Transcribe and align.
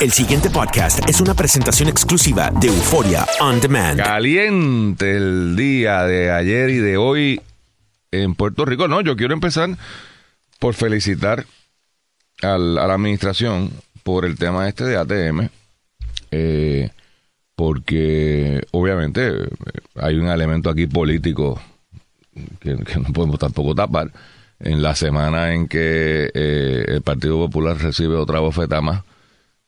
El 0.00 0.10
siguiente 0.12 0.50
podcast 0.50 1.08
es 1.08 1.20
una 1.20 1.34
presentación 1.34 1.88
exclusiva 1.88 2.50
de 2.60 2.68
Euforia 2.68 3.26
On 3.40 3.60
Demand. 3.60 3.98
Caliente 3.98 5.16
el 5.16 5.56
día 5.56 6.02
de 6.04 6.30
ayer 6.30 6.70
y 6.70 6.78
de 6.78 6.96
hoy 6.96 7.40
en 8.10 8.34
Puerto 8.34 8.64
Rico. 8.64 8.88
No, 8.88 9.00
yo 9.00 9.16
quiero 9.16 9.32
empezar 9.34 9.70
por 10.58 10.74
felicitar 10.74 11.46
al- 12.42 12.78
a 12.78 12.86
la 12.86 12.94
administración 12.94 13.70
por 14.02 14.24
el 14.24 14.36
tema 14.38 14.68
este 14.68 14.84
de 14.84 14.96
ATM. 14.96 15.48
eh, 16.30 16.90
porque 17.56 18.66
obviamente 18.72 19.28
eh, 19.28 19.48
hay 19.94 20.16
un 20.16 20.26
elemento 20.26 20.68
aquí 20.70 20.88
político 20.88 21.62
que, 22.58 22.74
no 22.74 23.12
podemos 23.12 23.38
tampoco 23.38 23.74
tapar. 23.76 24.10
En 24.58 24.82
la 24.82 24.94
semana 24.96 25.54
en 25.54 25.68
que 25.68 26.30
eh, 26.34 26.84
el 26.88 27.02
Partido 27.02 27.38
Popular 27.38 27.76
recibe 27.78 28.16
otra 28.16 28.40
bofeta 28.40 28.80
más 28.80 29.02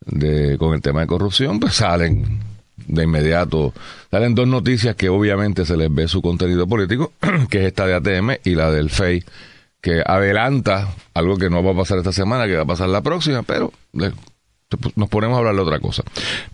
de, 0.05 0.57
con 0.59 0.75
el 0.75 0.81
tema 0.83 1.01
de 1.01 1.07
corrupción, 1.07 1.59
pues 1.61 1.75
salen 1.75 2.41
de 2.87 3.05
inmediato, 3.05 3.73
salen 4.11 4.35
dos 4.35 4.47
noticias 4.47 4.95
que 4.97 5.09
obviamente 5.09 5.65
se 5.65 5.77
les 5.77 5.93
ve 5.93 6.09
su 6.09 6.21
contenido 6.23 6.67
político, 6.67 7.13
que 7.51 7.61
es 7.61 7.67
esta 7.67 7.87
de 7.87 7.95
ATM 7.95 8.31
y 8.45 8.55
la 8.55 8.71
del 8.71 8.91
FEI, 8.91 9.25
que 9.81 10.03
adelanta 10.05 10.89
algo 11.15 11.37
que 11.37 11.49
no 11.51 11.63
va 11.65 11.73
a 11.73 11.77
pasar 11.77 11.99
esta 11.99 12.13
semana, 12.13 12.47
que 12.47 12.57
va 12.57 12.63
a 12.63 12.67
pasar 12.67 12.89
la 12.89 13.01
próxima, 13.03 13.43
pero 13.43 13.73
le- 13.93 14.13
nos 14.97 15.09
ponemos 15.09 15.37
a 15.37 15.39
hablar 15.39 15.55
de 15.55 15.61
otra 15.63 15.79
cosa. 15.81 16.03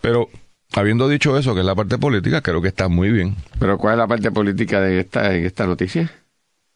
Pero 0.01 0.29
habiendo 0.75 1.09
dicho 1.09 1.37
eso, 1.39 1.55
que 1.55 1.61
es 1.61 1.67
la 1.67 1.75
parte 1.75 1.98
política, 1.98 2.41
creo 2.43 2.61
que 2.62 2.69
está 2.69 2.89
muy 2.89 3.11
bien. 3.11 3.37
Pero 3.59 3.79
¿cuál 3.79 3.95
es 3.95 3.98
la 3.98 4.06
parte 4.06 4.31
política 4.31 4.81
de 4.81 5.01
esta, 5.01 5.34
en 5.34 5.45
esta 5.47 5.67
noticia? 5.67 6.11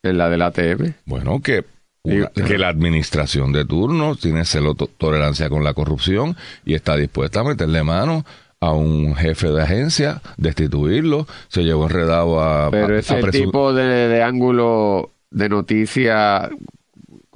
En 0.03 0.19
la 0.19 0.29
del 0.29 0.43
ATM. 0.43 0.95
Bueno, 1.05 1.41
que, 1.41 1.65
una- 2.15 2.29
que 2.31 2.59
la 2.59 2.69
administración 2.69 3.53
de 3.53 3.65
turno 3.65 4.15
tiene 4.17 4.45
celo 4.45 4.75
to- 4.75 4.89
tolerancia 4.99 5.49
con 5.49 5.65
la 5.65 5.75
corrupción 5.75 6.37
y 6.65 6.75
está 6.75 6.97
dispuesta 6.97 7.41
a 7.41 7.45
meterle 7.45 7.83
mano 7.83 8.25
a 8.61 8.73
un 8.73 9.15
jefe 9.15 9.49
de 9.51 9.63
agencia, 9.63 10.23
destituirlo, 10.39 11.27
se 11.49 11.63
llevó 11.63 11.85
enredado 11.85 12.41
a... 12.41 12.71
Pero 12.71 12.95
a- 12.95 12.99
ese 12.99 13.15
a 13.19 13.31
tipo 13.31 13.73
de, 13.75 13.85
de 14.09 14.23
ángulo 14.23 15.11
de 15.31 15.49
noticia 15.49 16.49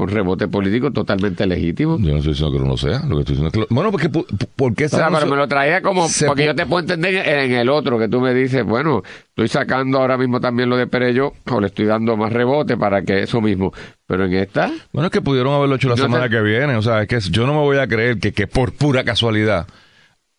con 0.00 0.08
rebote 0.08 0.48
político 0.48 0.90
totalmente 0.90 1.46
legítimo. 1.46 1.98
Yo 1.98 2.10
no 2.12 2.16
estoy 2.18 2.32
diciendo 2.32 2.52
que 2.56 2.62
no 2.64 2.70
lo 2.70 2.76
sea, 2.76 3.00
lo 3.06 3.16
que 3.16 3.20
estoy 3.20 3.36
diciendo 3.36 3.46
es 3.48 3.52
que... 3.52 3.58
lo- 3.60 3.66
bueno, 3.70 3.90
porque 3.92 4.08
¿por 4.08 4.74
qué 4.74 4.86
O 4.86 4.88
sea, 4.88 5.08
se- 5.08 5.14
pero 5.14 5.26
me 5.26 5.36
lo 5.36 5.46
traía 5.46 5.82
como 5.82 6.06
porque 6.26 6.44
yo 6.46 6.54
te 6.54 6.66
puedo 6.66 6.80
entender 6.80 7.14
en 7.28 7.52
el 7.52 7.68
otro 7.68 7.98
que 7.98 8.08
tú 8.08 8.20
me 8.20 8.32
dices, 8.34 8.64
bueno, 8.64 9.02
estoy 9.28 9.48
sacando 9.48 9.98
ahora 9.98 10.16
mismo 10.16 10.40
también 10.40 10.68
lo 10.70 10.76
de 10.76 10.86
Perello 10.86 11.32
o 11.50 11.60
le 11.60 11.66
estoy 11.68 11.84
dando 11.86 12.16
más 12.16 12.32
rebote 12.32 12.76
para 12.76 13.02
que 13.02 13.22
eso 13.22 13.40
mismo. 13.40 13.72
Pero 14.06 14.24
en 14.24 14.34
esta, 14.34 14.70
Bueno, 14.92 15.06
es 15.06 15.12
que 15.12 15.20
pudieron 15.20 15.52
haberlo 15.54 15.76
hecho 15.76 15.88
la 15.88 15.94
Yo 15.94 16.04
semana 16.04 16.24
te- 16.24 16.30
que 16.30 16.40
viene. 16.42 16.74
O 16.76 16.82
sea, 16.82 17.02
es 17.02 17.08
que 17.08 17.20
yo 17.30 17.46
no 17.46 17.52
me 17.52 17.60
voy 17.60 17.76
a 17.78 17.86
creer 17.86 18.18
que, 18.18 18.32
que 18.32 18.46
por 18.46 18.72
pura 18.72 19.04
casualidad, 19.04 19.66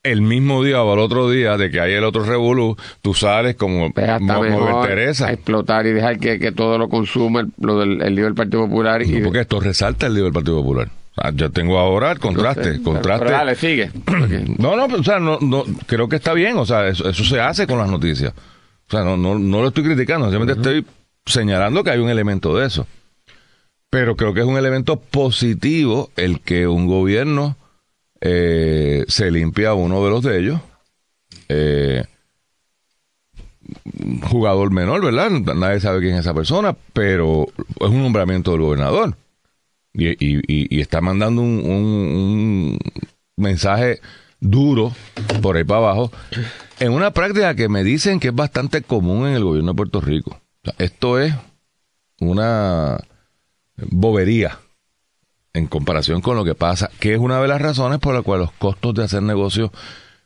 el 0.04 0.22
mismo 0.22 0.64
día 0.64 0.82
o 0.82 0.94
el 0.94 1.00
otro 1.00 1.30
día 1.30 1.58
de 1.58 1.70
que 1.70 1.80
hay 1.80 1.94
el 1.94 2.04
otro 2.04 2.24
revolú, 2.24 2.76
tú 3.02 3.14
sales 3.14 3.56
como 3.56 3.92
pues 3.92 4.22
mejor 4.22 4.88
Teresa. 4.88 5.28
a 5.28 5.34
explotar 5.34 5.86
y 5.86 5.92
dejar 5.92 6.20
que, 6.20 6.40
que 6.40 6.52
todo 6.52 6.78
lo 6.78 6.90
consuma 6.90 7.42
el, 7.42 7.52
lo 7.60 7.80
del 7.80 8.02
el 8.02 8.16
lío 8.16 8.26
del 8.26 8.34
Partido 8.34 8.68
Popular. 8.68 9.04
y 9.04 9.12
No, 9.12 9.26
porque 9.26 9.42
esto 9.42 9.60
resalta 9.60 10.08
el 10.08 10.16
lío 10.16 10.24
del 10.24 10.34
Partido 10.34 10.58
Popular. 10.58 10.90
O 11.16 11.22
sea, 11.22 11.32
yo 11.32 11.52
tengo 11.52 11.78
ahora 11.78 12.12
el 12.12 12.20
contraste, 12.20 12.82
contraste. 12.82 13.26
pero 13.26 13.38
dale, 13.38 13.56
sigue. 13.56 13.92
No, 14.58 14.76
no, 14.76 14.86
o 14.86 15.04
sea, 15.04 15.20
no, 15.20 15.38
no, 15.42 15.64
creo 15.86 16.08
que 16.08 16.16
está 16.16 16.34
bien, 16.34 16.58
o 16.58 16.66
sea, 16.66 16.88
eso, 16.88 17.08
eso 17.10 17.24
se 17.24 17.40
hace 17.40 17.68
con 17.68 17.78
las 17.78 17.90
noticias. 17.90 18.34
O 18.88 18.92
sea, 18.92 19.04
no, 19.04 19.18
no, 19.18 19.38
no 19.38 19.62
lo 19.62 19.68
estoy 19.68 19.84
criticando, 19.84 20.30
simplemente 20.30 20.60
estoy 20.60 20.86
señalando 21.26 21.84
que 21.84 21.92
hay 21.92 22.00
un 22.00 22.10
elemento 22.10 22.58
de 22.58 22.68
eso. 22.68 22.88
Pero 23.90 24.16
creo 24.16 24.34
que 24.34 24.40
es 24.40 24.46
un 24.46 24.58
elemento 24.58 24.98
positivo 25.00 26.10
el 26.16 26.40
que 26.40 26.68
un 26.68 26.88
gobierno 26.88 27.58
eh, 28.22 29.04
se 29.08 29.32
limpia 29.32 29.74
uno 29.74 30.04
de 30.04 30.10
los 30.10 30.24
de 30.24 30.40
ellos. 30.40 30.62
Eh, 31.50 32.04
jugador 34.30 34.72
menor, 34.72 35.04
¿verdad? 35.04 35.30
Nadie 35.32 35.80
sabe 35.80 36.00
quién 36.00 36.14
es 36.14 36.22
esa 36.22 36.34
persona, 36.34 36.76
pero 36.94 37.48
es 37.80 37.90
un 37.90 38.02
nombramiento 38.04 38.52
del 38.52 38.62
gobernador. 38.62 39.16
Y, 39.94 40.80
está 40.80 41.02
mandando 41.02 41.42
un, 41.42 42.78
mensaje 43.36 44.00
duro 44.40 44.94
por 45.42 45.58
ahí 45.58 45.64
para 45.64 45.80
abajo 45.80 46.12
en 46.80 46.94
una 46.94 47.12
práctica 47.12 47.56
que 47.56 47.70
me 47.70 47.84
dicen 47.84 48.20
que 48.20 48.30
es 48.30 48.36
bastante 48.36 48.82
común 48.82 49.28
en 49.28 49.36
el 49.36 49.44
gobierno 49.44 49.72
de 49.72 49.76
Puerto 49.76 50.00
Rico. 50.00 50.40
Esto 50.78 51.20
es 51.20 51.34
una 52.20 53.00
bobería 53.76 54.60
en 55.54 55.68
comparación 55.68 56.22
con 56.22 56.36
lo 56.38 56.46
que 56.46 56.56
pasa, 56.56 56.90
que 57.00 57.14
es 57.14 57.20
una 57.20 57.42
de 57.42 57.48
las 57.48 57.62
razones 57.62 58.00
por 58.00 58.14
las 58.14 58.24
cuales 58.24 58.48
los 58.48 58.56
costos 58.58 58.94
de 58.96 59.04
hacer 59.04 59.22
negocios 59.24 59.72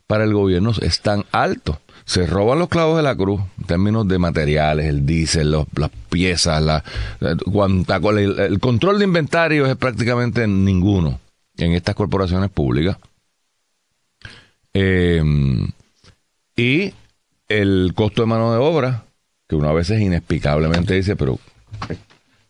para 0.06 0.24
el 0.24 0.32
gobierno 0.32 0.72
están 0.82 1.24
altos. 1.32 1.78
Se 2.04 2.24
roban 2.26 2.60
los 2.60 2.68
clavos 2.68 2.96
de 2.96 3.02
la 3.02 3.16
cruz 3.16 3.40
en 3.58 3.64
términos 3.64 4.06
de 4.06 4.18
materiales, 4.18 4.86
el 4.86 5.04
diésel, 5.04 5.50
las 5.50 5.90
piezas, 6.08 6.62
la, 6.62 6.84
la- 7.18 7.30
el, 7.32 8.60
control 8.60 8.98
de 8.98 9.04
inventario 9.04 9.66
es 9.66 9.74
prácticamente 9.76 10.46
ninguno 10.46 11.18
en 11.56 11.72
estas 11.72 11.96
corporaciones 11.96 12.50
públicas. 12.50 12.96
Eh, 14.74 15.22
y 16.56 16.92
el 17.48 17.92
costo 17.96 18.22
de 18.22 18.26
mano 18.26 18.52
de 18.52 18.58
obra, 18.58 19.04
que 19.48 19.56
uno 19.56 19.68
a 19.68 19.72
veces 19.72 20.00
inexplicablemente 20.00 20.94
dice, 20.94 21.16
pero 21.16 21.38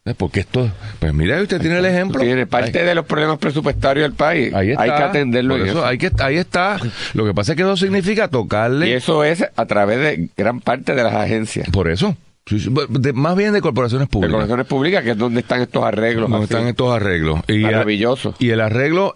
¿eh, 0.06 0.14
¿por 0.14 0.30
qué 0.30 0.40
esto? 0.40 0.70
Pues 0.98 1.12
mira, 1.12 1.40
usted 1.42 1.60
tiene 1.60 1.78
el 1.78 1.84
ejemplo. 1.84 2.20
Tiene 2.20 2.46
parte 2.46 2.82
de 2.84 2.94
los 2.94 3.04
problemas 3.04 3.38
presupuestarios 3.38 4.04
del 4.04 4.14
país. 4.14 4.54
Ahí 4.54 4.70
está. 4.70 4.82
Hay 4.82 4.90
que 4.90 5.02
atenderlo 5.02 5.56
eso, 5.56 5.66
eso. 5.66 5.86
Hay 5.86 5.98
que, 5.98 6.10
ahí 6.20 6.36
está. 6.38 6.78
Lo 7.14 7.26
que 7.26 7.34
pasa 7.34 7.52
es 7.52 7.56
que 7.56 7.62
eso 7.62 7.76
significa 7.76 8.28
tocarle. 8.28 8.88
Y 8.88 8.92
eso 8.92 9.24
es 9.24 9.44
a 9.54 9.66
través 9.66 9.98
de 9.98 10.30
gran 10.36 10.60
parte 10.60 10.94
de 10.94 11.02
las 11.02 11.14
agencias. 11.14 11.68
Por 11.70 11.90
eso. 11.90 12.16
De- 12.48 13.12
más 13.12 13.36
bien 13.36 13.52
de 13.52 13.60
corporaciones 13.60 14.06
De 14.06 14.12
públicas. 14.12 14.30
corporaciones 14.32 14.66
públicas, 14.66 15.02
que 15.02 15.10
es 15.10 15.18
donde 15.18 15.40
están 15.40 15.60
estos 15.62 15.82
arreglos. 15.82 16.30
donde 16.30 16.44
así. 16.44 16.54
están 16.54 16.68
estos 16.68 16.94
arreglos. 16.94 17.40
Y, 17.48 17.58
Maravilloso. 17.58 18.36
Y 18.38 18.50
el 18.50 18.60
arreglo, 18.60 19.14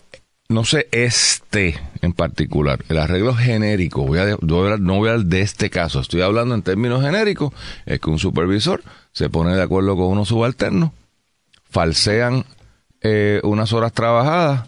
no 0.48 0.64
sé, 0.64 0.88
este 0.90 1.78
en 2.02 2.12
particular, 2.12 2.80
el 2.88 2.98
arreglo 2.98 3.34
genérico, 3.34 4.02
voy 4.04 4.18
a, 4.18 4.24
de- 4.24 4.36
no 4.40 4.96
voy 4.96 5.08
a 5.10 5.12
hablar 5.12 5.26
de 5.26 5.42
este 5.42 5.70
caso, 5.70 6.00
estoy 6.00 6.22
hablando 6.22 6.56
en 6.56 6.62
términos 6.62 7.02
genéricos, 7.04 7.52
es 7.86 8.00
que 8.00 8.10
un 8.10 8.18
supervisor 8.18 8.82
se 9.12 9.28
pone 9.30 9.54
de 9.54 9.62
acuerdo 9.62 9.96
con 9.96 10.06
unos 10.06 10.28
subalternos, 10.28 10.90
falsean 11.68 12.44
eh, 13.00 13.40
unas 13.44 13.72
horas 13.72 13.92
trabajadas, 13.92 14.66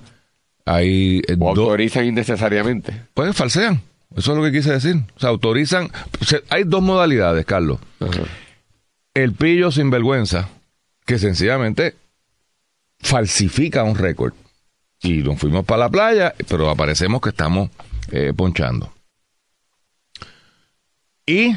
hay 0.64 1.22
eh, 1.28 1.36
O 1.38 1.50
autorizan 1.50 2.06
innecesariamente. 2.06 3.02
pues 3.14 3.34
falsean, 3.36 3.80
eso 4.16 4.32
es 4.32 4.38
lo 4.38 4.44
que 4.44 4.52
quise 4.52 4.72
decir, 4.72 4.96
o 5.16 5.20
sea, 5.20 5.30
autorizan, 5.30 5.90
se- 6.24 6.42
hay 6.50 6.64
dos 6.64 6.82
modalidades, 6.82 7.44
Carlos, 7.44 7.78
el 9.14 9.32
pillo 9.32 9.70
sinvergüenza, 9.70 10.48
que 11.04 11.18
sencillamente 11.18 11.94
falsifica 13.00 13.82
un 13.84 13.96
récord. 13.96 14.32
Y 15.02 15.14
nos 15.24 15.38
fuimos 15.40 15.64
para 15.64 15.80
la 15.80 15.88
playa, 15.90 16.32
pero 16.48 16.70
aparecemos 16.70 17.20
que 17.20 17.30
estamos 17.30 17.70
eh, 18.12 18.32
ponchando. 18.36 18.92
Y 21.26 21.56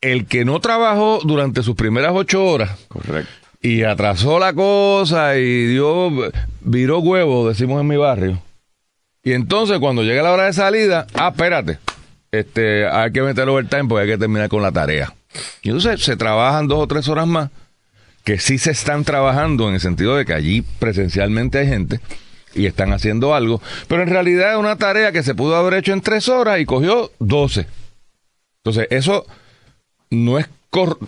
el 0.00 0.26
que 0.26 0.44
no 0.44 0.60
trabajó 0.60 1.20
durante 1.24 1.62
sus 1.62 1.76
primeras 1.76 2.12
ocho 2.14 2.44
horas 2.44 2.70
Correcto. 2.88 3.30
y 3.60 3.82
atrasó 3.82 4.38
la 4.38 4.52
cosa 4.52 5.36
y 5.36 5.66
dio, 5.66 6.10
viró 6.60 6.98
huevo, 7.00 7.48
decimos 7.48 7.80
en 7.80 7.88
mi 7.88 7.96
barrio. 7.96 8.42
Y 9.22 9.32
entonces 9.32 9.78
cuando 9.78 10.02
llega 10.02 10.22
la 10.22 10.32
hora 10.32 10.46
de 10.46 10.52
salida, 10.54 11.06
ah, 11.14 11.28
espérate, 11.28 11.78
este, 12.32 12.86
hay 12.86 13.12
que 13.12 13.22
meter 13.22 13.48
overtime 13.48 13.84
porque 13.84 14.02
hay 14.04 14.08
que 14.08 14.18
terminar 14.18 14.48
con 14.48 14.62
la 14.62 14.72
tarea. 14.72 15.14
Y 15.62 15.68
entonces 15.68 16.02
se 16.02 16.16
trabajan 16.16 16.68
dos 16.68 16.78
o 16.78 16.86
tres 16.86 17.06
horas 17.08 17.26
más, 17.26 17.50
que 18.24 18.38
sí 18.38 18.58
se 18.58 18.70
están 18.70 19.04
trabajando 19.04 19.68
en 19.68 19.74
el 19.74 19.80
sentido 19.80 20.16
de 20.16 20.24
que 20.24 20.32
allí 20.32 20.62
presencialmente 20.78 21.58
hay 21.58 21.68
gente 21.68 22.00
y 22.54 22.66
están 22.66 22.92
haciendo 22.92 23.34
algo, 23.34 23.60
pero 23.86 24.02
en 24.02 24.08
realidad 24.08 24.52
es 24.52 24.58
una 24.58 24.76
tarea 24.76 25.12
que 25.12 25.22
se 25.22 25.34
pudo 25.34 25.54
haber 25.56 25.74
hecho 25.74 25.92
en 25.92 26.00
tres 26.00 26.28
horas 26.28 26.58
y 26.60 26.64
cogió 26.64 27.12
doce. 27.18 27.66
Entonces, 28.64 28.88
eso 28.90 29.26
no 30.10 30.38
es 30.38 30.46
cor- 30.70 30.98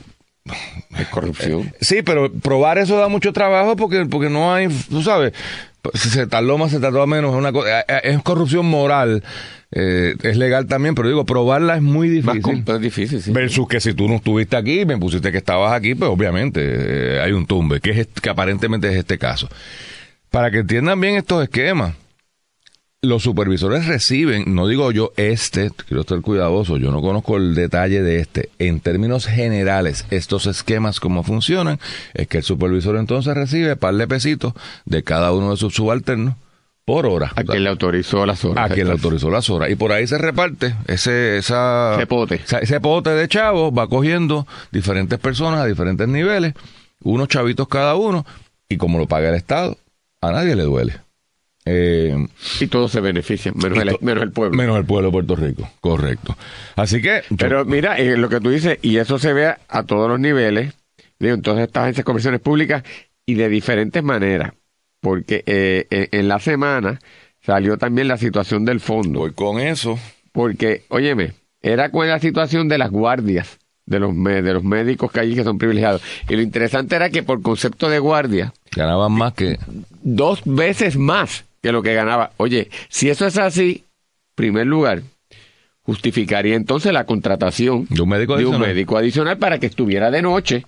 Es 0.98 1.06
corrupción. 1.08 1.72
Sí, 1.80 2.02
pero 2.02 2.32
probar 2.32 2.78
eso 2.78 2.96
da 2.96 3.08
mucho 3.08 3.32
trabajo 3.32 3.76
porque, 3.76 4.06
porque 4.06 4.28
no 4.30 4.52
hay, 4.52 4.68
tú 4.90 5.02
sabes, 5.02 5.32
si 5.94 6.08
se 6.10 6.26
tardó 6.26 6.58
más, 6.58 6.70
se 6.70 6.80
tardó 6.80 7.06
menos, 7.06 7.32
es, 7.32 7.38
una, 7.38 7.48
eh, 7.50 7.84
eh, 7.88 8.00
es 8.04 8.22
corrupción 8.22 8.66
moral, 8.66 9.22
eh, 9.70 10.14
es 10.22 10.36
legal 10.36 10.66
también, 10.66 10.94
pero 10.94 11.08
digo, 11.08 11.24
probarla 11.24 11.76
es 11.76 11.82
muy 11.82 12.20
Más 12.22 12.34
difícil. 12.36 12.64
es 12.66 12.80
difícil, 12.80 13.22
sí. 13.22 13.30
Versus 13.32 13.66
que 13.68 13.80
si 13.80 13.94
tú 13.94 14.08
no 14.08 14.16
estuviste 14.16 14.56
aquí, 14.56 14.84
me 14.84 14.98
pusiste 14.98 15.30
que 15.32 15.38
estabas 15.38 15.72
aquí, 15.72 15.94
pues 15.94 16.10
obviamente 16.10 16.60
eh, 16.62 17.20
hay 17.20 17.32
un 17.32 17.46
tumbe, 17.46 17.80
que, 17.80 17.90
es, 18.00 18.08
que 18.20 18.28
aparentemente 18.30 18.88
es 18.90 18.96
este 18.96 19.18
caso. 19.18 19.48
Para 20.30 20.50
que 20.50 20.58
entiendan 20.58 21.00
bien 21.00 21.14
estos 21.16 21.42
esquemas, 21.42 21.94
los 23.04 23.24
supervisores 23.24 23.86
reciben, 23.86 24.54
no 24.54 24.68
digo 24.68 24.92
yo 24.92 25.12
este, 25.16 25.72
quiero 25.88 26.02
estar 26.02 26.20
cuidadoso, 26.20 26.76
yo 26.76 26.92
no 26.92 27.00
conozco 27.02 27.36
el 27.36 27.56
detalle 27.56 28.00
de 28.00 28.20
este. 28.20 28.50
En 28.60 28.78
términos 28.78 29.26
generales, 29.26 30.06
estos 30.10 30.46
esquemas, 30.46 31.00
cómo 31.00 31.24
funcionan, 31.24 31.80
es 32.14 32.28
que 32.28 32.38
el 32.38 32.44
supervisor 32.44 32.96
entonces 32.96 33.34
recibe 33.34 33.74
par 33.74 33.96
de 33.96 34.06
pesitos 34.06 34.52
de 34.84 35.02
cada 35.02 35.32
uno 35.32 35.50
de 35.50 35.56
sus 35.56 35.74
subalternos 35.74 36.36
por 36.84 37.06
hora. 37.06 37.32
A 37.34 37.42
quien 37.42 37.64
le 37.64 37.70
autorizó 37.70 38.24
las 38.24 38.44
horas. 38.44 38.70
A 38.70 38.72
quien 38.72 38.86
le 38.86 38.92
autorizó 38.92 39.30
las 39.30 39.50
horas. 39.50 39.68
Y 39.70 39.74
por 39.74 39.90
ahí 39.90 40.06
se 40.06 40.18
reparte 40.18 40.76
ese, 40.86 41.38
esa, 41.38 41.96
Ese 41.96 42.06
pote. 42.06 42.40
ese 42.60 42.80
pote 42.80 43.10
de 43.10 43.26
chavos, 43.26 43.72
va 43.76 43.88
cogiendo 43.88 44.46
diferentes 44.70 45.18
personas 45.18 45.58
a 45.58 45.66
diferentes 45.66 46.06
niveles, 46.06 46.54
unos 47.02 47.26
chavitos 47.26 47.66
cada 47.66 47.96
uno, 47.96 48.24
y 48.68 48.76
como 48.76 48.98
lo 48.98 49.08
paga 49.08 49.30
el 49.30 49.34
Estado, 49.34 49.76
a 50.20 50.30
nadie 50.30 50.54
le 50.54 50.62
duele. 50.62 51.00
Eh, 51.64 52.16
Y 52.60 52.66
todos 52.66 52.90
se 52.90 53.00
benefician, 53.00 53.54
menos, 53.56 53.78
el, 53.78 53.90
to- 53.90 53.98
menos 54.00 54.22
el 54.24 54.32
pueblo. 54.32 54.56
Menos 54.56 54.76
el 54.78 54.84
pueblo 54.84 55.08
de 55.08 55.12
Puerto 55.12 55.36
Rico, 55.36 55.70
correcto. 55.80 56.36
Así 56.76 57.00
que... 57.00 57.22
yo- 57.30 57.36
Pero 57.36 57.64
mira, 57.64 57.98
eh, 57.98 58.16
lo 58.16 58.28
que 58.28 58.40
tú 58.40 58.50
dices, 58.50 58.78
y 58.82 58.96
eso 58.96 59.18
se 59.18 59.32
ve 59.32 59.54
a 59.68 59.82
todos 59.84 60.08
los 60.08 60.18
niveles, 60.18 60.74
digo, 61.20 61.34
en 61.34 61.42
todas 61.42 61.60
estas 61.60 61.82
agencias 61.84 62.04
comisiones 62.04 62.40
públicas 62.40 62.82
y 63.24 63.34
de 63.34 63.48
diferentes 63.48 64.02
maneras, 64.02 64.52
porque 65.00 65.44
eh, 65.46 65.86
en 66.10 66.26
la 66.28 66.40
semana 66.40 66.98
salió 67.40 67.78
también 67.78 68.08
la 68.08 68.18
situación 68.18 68.64
del 68.64 68.80
fondo, 68.80 69.20
voy 69.20 69.32
con 69.32 69.60
eso. 69.60 69.98
porque, 70.32 70.82
óyeme, 70.88 71.34
era 71.60 71.90
con 71.90 72.08
la 72.08 72.18
situación 72.18 72.68
de 72.68 72.78
las 72.78 72.90
guardias, 72.90 73.58
de 73.86 74.00
los, 74.00 74.12
de 74.16 74.52
los 74.52 74.64
médicos 74.64 75.12
que 75.12 75.20
allí 75.20 75.34
que 75.36 75.44
son 75.44 75.58
privilegiados. 75.58 76.02
Y 76.28 76.34
lo 76.34 76.42
interesante 76.42 76.96
era 76.96 77.10
que 77.10 77.22
por 77.22 77.40
concepto 77.42 77.88
de 77.88 78.00
guardia, 78.00 78.52
Ganaban 78.74 79.12
más 79.12 79.34
que... 79.34 79.58
dos 80.02 80.40
veces 80.44 80.96
más 80.96 81.44
que 81.62 81.72
lo 81.72 81.82
que 81.82 81.94
ganaba. 81.94 82.32
Oye, 82.38 82.68
si 82.88 83.08
eso 83.08 83.26
es 83.26 83.38
así, 83.38 83.84
primer 84.34 84.66
lugar, 84.66 85.02
justificaría 85.82 86.56
entonces 86.56 86.92
la 86.92 87.04
contratación 87.06 87.86
De 87.88 88.02
un 88.02 88.08
médico 88.08 88.36
de 88.36 88.44
un 88.44 88.54
adicional. 88.54 88.68
médico 88.74 88.96
adicional 88.98 89.38
para 89.38 89.58
que 89.58 89.66
estuviera 89.66 90.10
de 90.10 90.22
noche. 90.22 90.64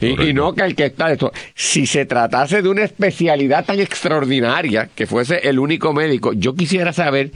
Y, 0.00 0.28
y 0.28 0.32
no 0.32 0.54
que 0.54 0.62
el 0.62 0.74
que 0.74 0.86
está 0.86 1.08
de 1.08 1.14
esto. 1.14 1.32
Si 1.54 1.86
se 1.86 2.06
tratase 2.06 2.62
de 2.62 2.68
una 2.68 2.84
especialidad 2.84 3.64
tan 3.64 3.80
extraordinaria 3.80 4.88
que 4.94 5.06
fuese 5.06 5.48
el 5.48 5.58
único 5.58 5.92
médico, 5.92 6.32
yo 6.32 6.54
quisiera 6.54 6.92
saber 6.92 7.32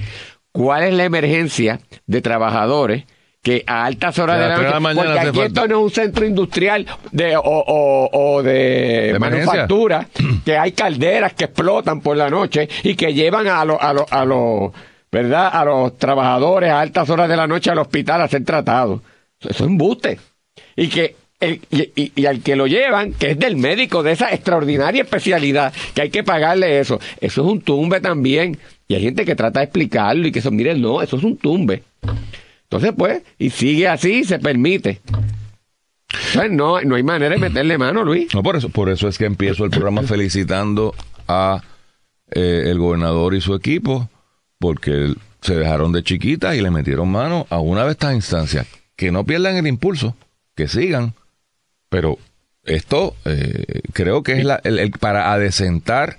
cuál 0.53 0.85
es 0.85 0.95
la 0.95 1.05
emergencia 1.05 1.81
de 2.07 2.23
trabajadores 2.23 3.05
que 3.43 3.65
a 3.67 3.85
altas 3.87 4.17
horas 4.21 4.39
de 4.39 4.47
la 4.47 4.51
de 4.57 4.63
noche, 4.63 4.71
la 4.75 4.81
mañana 4.81 5.05
porque 5.15 5.19
aquí 5.29 5.39
falta. 5.41 5.61
esto 5.61 5.69
no 5.69 5.79
es 5.79 5.85
un 5.85 5.91
centro 5.91 6.25
industrial 6.27 6.87
de, 7.11 7.37
o, 7.37 7.43
o- 7.45 8.09
o 8.13 8.43
de, 8.43 9.13
¿De 9.13 9.19
manufactura, 9.19 10.07
que 10.45 10.57
hay 10.57 10.71
calderas 10.73 11.33
que 11.35 11.45
explotan 11.45 12.01
por 12.01 12.17
la 12.17 12.31
noche 12.31 12.69
y 12.85 12.95
que 12.95 13.13
llevan 13.13 13.49
a 13.49 13.65
los, 13.65 13.79
a 13.81 13.93
los, 13.93 14.05
a 14.13 14.25
los, 14.25 14.71
¿verdad? 15.11 15.51
A 15.53 15.65
los 15.65 15.99
trabajadores 15.99 16.71
a 16.71 16.81
altas 16.81 17.11
horas 17.11 17.29
de 17.29 17.37
la 17.37 17.49
noche 17.49 17.71
al 17.71 17.79
hospital 17.79 18.23
a 18.23 18.29
ser 18.29 18.45
tratados. 18.45 19.01
Eso 19.41 19.49
es 19.51 19.61
embuste. 19.61 20.21
Y 20.77 20.87
que 20.87 21.17
el- 21.41 21.61
y, 21.73 21.91
y- 22.01 22.13
y 22.15 22.27
al 22.27 22.43
que 22.43 22.55
lo 22.55 22.69
llevan, 22.69 23.13
que 23.15 23.33
es 23.33 23.39
del 23.41 23.57
médico 23.57 24.05
de 24.05 24.13
esa 24.13 24.33
extraordinaria 24.33 25.03
especialidad, 25.03 25.73
que 25.95 26.03
hay 26.03 26.11
que 26.11 26.23
pagarle 26.23 26.79
eso. 26.79 27.01
Eso 27.21 27.41
es 27.43 27.47
un 27.49 27.61
tumbe 27.61 28.01
también. 28.01 28.57
Y 28.87 28.95
hay 28.95 29.03
gente 29.03 29.25
que 29.25 29.35
trata 29.35 29.59
de 29.59 29.65
explicarlo 29.65 30.29
y 30.29 30.31
que 30.31 30.39
eso, 30.39 30.53
miren, 30.53 30.81
no, 30.81 31.03
eso 31.03 31.17
es 31.17 31.25
un 31.25 31.37
tumbe. 31.39 31.83
Entonces, 32.73 32.95
pues, 32.97 33.23
y 33.39 33.51
sigue 33.51 33.87
así, 33.87 34.25
se 34.25 34.39
permite. 34.39 35.03
Pues 36.35 36.51
no, 36.51 36.81
no 36.81 36.95
hay 36.95 37.03
manera 37.03 37.35
de 37.35 37.41
meterle 37.41 37.77
mano, 37.77 38.03
Luis. 38.03 38.35
No, 38.35 38.43
por 38.43 38.57
eso, 38.57 38.71
por 38.71 38.89
eso 38.89 39.09
es 39.09 39.19
que 39.19 39.27
empiezo 39.27 39.65
el 39.67 39.71
programa 39.71 40.03
felicitando 40.05 40.95
a 41.29 41.63
eh, 42.31 42.65
el 42.67 42.79
gobernador 42.79 43.35
y 43.35 43.43
su 43.43 43.55
equipo, 43.55 44.09
porque 44.59 45.13
se 45.43 45.55
dejaron 45.55 45.93
de 45.93 46.03
chiquitas 46.03 46.57
y 46.57 46.63
le 46.63 46.71
metieron 46.71 47.11
mano 47.11 47.47
a 47.51 47.59
una 47.59 47.85
de 47.85 47.91
estas 47.93 48.15
instancias. 48.15 48.67
Que 48.97 49.13
no 49.13 49.25
pierdan 49.25 49.57
el 49.57 49.67
impulso, 49.67 50.17
que 50.55 50.67
sigan, 50.67 51.13
pero 51.91 52.17
esto 52.65 53.15
eh, 53.27 53.83
creo 53.93 54.23
que 54.23 54.39
es 54.39 54.45
la, 54.47 54.61
el, 54.65 54.79
el- 54.79 54.93
para 54.93 55.35
adecentar 55.35 56.17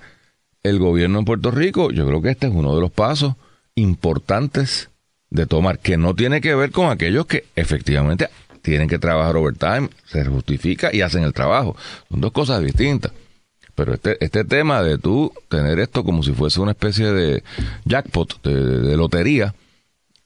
el 0.62 0.78
gobierno 0.78 1.18
en 1.18 1.24
Puerto 1.24 1.50
Rico. 1.50 1.90
Yo 1.90 2.06
creo 2.06 2.22
que 2.22 2.30
este 2.30 2.46
es 2.46 2.52
uno 2.54 2.76
de 2.76 2.80
los 2.80 2.92
pasos 2.92 3.34
importantes 3.74 4.90
de 5.30 5.46
tomar, 5.46 5.78
que 5.78 5.96
no 5.96 6.14
tiene 6.14 6.40
que 6.40 6.54
ver 6.54 6.70
con 6.70 6.90
aquellos 6.90 7.26
que 7.26 7.44
efectivamente 7.56 8.28
tienen 8.62 8.88
que 8.88 8.98
trabajar 8.98 9.36
overtime, 9.36 9.88
se 10.06 10.24
justifica 10.24 10.90
y 10.94 11.02
hacen 11.02 11.22
el 11.24 11.32
trabajo. 11.32 11.76
Son 12.10 12.20
dos 12.20 12.32
cosas 12.32 12.62
distintas. 12.62 13.12
Pero 13.74 13.94
este, 13.94 14.16
este 14.24 14.44
tema 14.44 14.82
de 14.82 14.98
tú 14.98 15.32
tener 15.48 15.80
esto 15.80 16.04
como 16.04 16.22
si 16.22 16.32
fuese 16.32 16.60
una 16.60 16.70
especie 16.70 17.12
de 17.12 17.42
jackpot, 17.84 18.40
de, 18.42 18.54
de 18.80 18.96
lotería, 18.96 19.54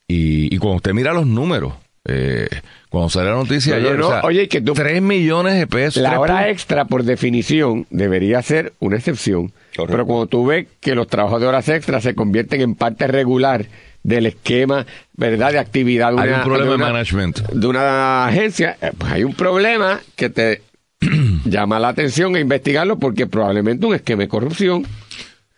y, 0.06 0.54
y 0.54 0.58
cuando 0.58 0.76
usted 0.76 0.92
mira 0.92 1.12
los 1.14 1.26
números, 1.26 1.72
eh, 2.04 2.48
cuando 2.90 3.08
sale 3.10 3.30
la 3.30 3.36
noticia 3.36 3.74
No, 3.76 3.80
no, 3.80 3.86
ayer, 3.88 3.98
no, 3.98 4.06
o 4.08 4.10
sea, 4.10 4.20
oye, 4.22 4.48
que 4.48 4.60
tú- 4.60 4.72
3 4.74 5.02
millones 5.02 5.54
de 5.58 5.66
pesos. 5.66 6.02
La 6.02 6.20
hora 6.20 6.48
extra, 6.48 6.84
por 6.86 7.02
definición, 7.04 7.86
debería 7.90 8.40
ser 8.42 8.72
una 8.80 8.96
excepción. 8.96 9.48
Correcto. 9.76 9.86
Pero 9.92 10.06
cuando 10.06 10.26
tú 10.26 10.46
ves 10.46 10.66
que 10.80 10.94
los 10.94 11.06
trabajos 11.08 11.40
de 11.40 11.46
horas 11.46 11.68
extras 11.68 12.02
se 12.02 12.14
convierten 12.14 12.60
en 12.60 12.74
parte 12.74 13.06
regular 13.06 13.66
del 14.02 14.26
esquema, 14.26 14.86
¿verdad?, 15.14 15.52
de 15.52 15.58
actividad 15.58 16.12
de 16.12 16.20
Hay 16.22 16.28
una, 16.28 16.38
un 16.38 16.44
problema 16.44 16.64
de 16.64 16.70
de 16.70 16.74
una- 16.84 16.92
management. 16.92 17.38
de 17.50 17.66
una 17.66 18.26
agencia, 18.26 18.76
eh, 18.80 18.92
pues 18.96 19.12
hay 19.12 19.24
un 19.24 19.34
problema 19.34 20.00
que 20.16 20.30
te 20.30 20.62
llama 21.44 21.78
la 21.78 21.88
atención 21.88 22.34
e 22.36 22.40
investigarlo 22.40 22.98
porque 22.98 23.26
probablemente 23.26 23.86
un 23.86 23.94
esquema 23.94 24.22
de 24.22 24.28
corrupción. 24.28 24.86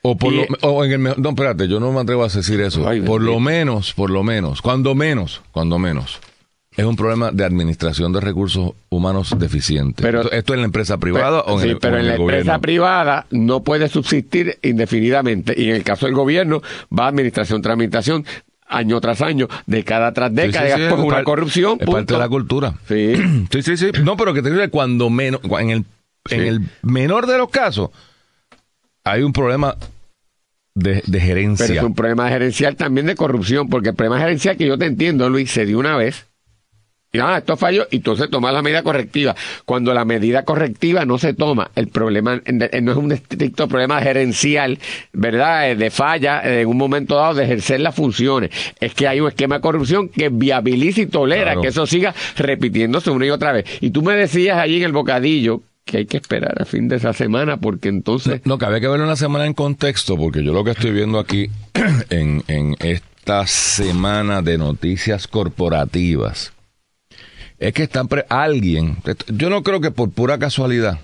O 0.03 0.17
por 0.17 0.33
Y- 0.33 0.37
lo, 0.39 0.47
o 0.63 0.85
en 0.85 0.93
el 0.93 1.03
no, 1.03 1.29
espérate, 1.31 1.69
yo 1.69 1.79
no 1.79 1.93
me 1.93 2.01
atrevo 2.01 2.25
a 2.25 2.29
decir 2.29 2.61
eso. 2.61 2.89
Ay, 2.89 3.03
por 3.03 3.21
lo 3.23 3.39
menos, 3.39 3.93
por 3.93 4.11
lo 4.11 4.23
menos, 4.23 4.63
cuando 4.63 4.95
menos, 4.95 5.43
cuando 5.53 5.79
menos. 5.79 6.21
Es 6.77 6.85
un 6.85 6.95
problema 6.95 7.33
de 7.33 7.45
administración 7.45 8.13
de 8.13 8.21
recursos 8.21 8.73
humanos 8.91 9.35
deficiente. 9.37 10.03
Pero- 10.03 10.21
esto, 10.23 10.33
esto 10.33 10.55
en 10.55 10.61
la 10.61 10.67
empresa 10.67 10.99
privada 10.99 11.41
o 11.41 11.57
en 11.59 11.63
sí, 11.65 11.69
el, 11.71 11.79
pero 11.79 11.97
en, 11.97 12.03
en 12.03 12.09
la 12.09 12.15
empresa 12.17 12.59
privada 12.61 13.27
no 13.31 13.63
puede 13.65 13.89
subsistir 13.89 14.57
indefinidamente. 14.63 15.53
Y 15.61 15.69
en 15.71 15.77
el 15.77 15.83
caso 15.83 16.07
del 16.07 16.15
gobierno, 16.15 16.63
va 16.97 17.09
administración 17.09 17.61
tras 17.61 17.73
administración, 17.75 18.25
año 18.69 19.01
tras 19.01 19.21
año, 19.21 19.49
década 19.67 20.13
tras 20.13 20.31
Sí, 20.31 20.37
sí, 20.37 20.43
década, 20.47 20.77
sí, 20.77 20.83
pues 20.89 21.01
es 21.01 21.07
una 21.07 21.17
par- 21.17 21.25
corrupción. 21.25 21.79
Es 21.81 21.87
parte 21.91 22.15
de 22.15 22.19
la 22.21 22.29
cultura. 22.29 22.75
Sí. 22.89 23.15
Sí, 23.51 23.63
sí, 23.63 23.77
sí. 23.77 23.91
No, 24.05 24.17
pero 24.17 24.33
que 24.33 24.41
te 24.43 24.51
digo 24.51 24.63
que 24.63 24.71
cuando 24.71 25.11
menos, 25.11 25.41
en 25.59 25.71
el, 25.71 25.79
en 25.79 25.85
Sí. 26.29 26.37
el 26.37 26.61
menor 26.83 27.27
de 27.27 27.37
los 27.37 27.51
casos, 27.51 27.91
hay 29.03 29.23
un 29.23 29.33
problema 29.33 29.75
de, 30.77 31.03
de 31.05 31.21
gerencia. 31.21 31.67
Pero 31.67 31.81
es 31.81 31.85
un 31.85 31.95
problema 31.97 32.29
gerencial 32.29 32.77
también 32.77 33.07
de 33.09 33.17
corrupción, 33.17 33.69
porque 33.69 33.89
el 33.89 33.97
problema 33.97 34.21
gerencial 34.21 34.57
que 34.57 34.67
yo 34.69 34.79
te 34.79 34.87
entiendo, 34.87 35.29
Luis, 35.29 35.51
se 35.51 35.67
dio 35.67 35.77
una 35.81 35.97
vez. 35.97 36.27
Y 37.13 37.19
ah, 37.19 37.39
esto 37.39 37.57
falló, 37.57 37.87
y 37.91 37.97
entonces 37.97 38.31
toma 38.31 38.53
la 38.53 38.63
medida 38.63 38.83
correctiva. 38.85 39.35
Cuando 39.65 39.93
la 39.93 40.05
medida 40.05 40.45
correctiva 40.45 41.05
no 41.05 41.19
se 41.19 41.35
toma, 41.35 41.71
el 41.75 41.89
problema 41.89 42.41
no 42.47 42.93
es 42.93 42.97
un 42.97 43.11
estricto 43.11 43.67
problema 43.67 44.01
gerencial, 44.01 44.79
¿verdad? 45.13 45.71
Eh, 45.71 45.75
De 45.77 45.91
falla 45.91 46.41
en 46.61 46.69
un 46.69 46.77
momento 46.77 47.17
dado 47.17 47.35
de 47.35 47.45
ejercer 47.45 47.81
las 47.81 47.95
funciones. 47.97 48.51
Es 48.79 48.95
que 48.95 49.09
hay 49.09 49.21
un 49.21 49.29
esquema 49.29 49.57
de 49.57 49.61
corrupción 49.61 50.09
que 50.09 50.29
viabiliza 50.29 51.01
y 51.01 51.07
tolera 51.07 51.45
Claro. 51.47 51.63
que 51.63 51.69
eso 51.69 51.87
siga 51.87 52.15
repitiéndose 52.37 53.11
una 53.11 53.27
y 53.27 53.31
otra 53.31 53.53
vez. 53.53 53.65
Y 53.81 53.91
tú 53.91 54.03
me 54.03 54.15
decías 54.15 54.59
allí 54.59 54.77
en 54.77 54.85
el 54.85 54.93
bocadillo 54.93 55.63
que 55.85 55.97
hay 55.99 56.07
que 56.07 56.19
esperar 56.19 56.63
a 56.63 56.65
fin 56.65 56.87
de 56.87 56.97
esa 56.97 57.13
semana, 57.13 57.57
porque 57.57 57.89
entonces. 57.89 58.41
No, 58.45 58.57
que 58.59 58.67
había 58.67 58.79
que 58.79 58.87
verlo 58.87 59.05
una 59.05 59.17
semana 59.17 59.47
en 59.47 59.55
contexto, 59.55 60.17
porque 60.17 60.45
yo 60.45 60.53
lo 60.53 60.63
que 60.63 60.71
estoy 60.71 60.93
viendo 60.93 61.19
aquí 61.19 61.49
en, 62.11 62.45
en 62.47 62.77
esta 62.79 63.47
semana 63.49 64.43
de 64.43 64.59
noticias 64.59 65.27
corporativas 65.27 66.53
es 67.61 67.73
que 67.73 67.85
están 67.85 68.09
pre- 68.09 68.27
alguien, 68.29 68.97
yo 69.29 69.49
no 69.51 69.63
creo 69.63 69.81
que 69.81 69.91
por 69.93 70.11
pura 70.11 70.39
casualidad, 70.39 70.99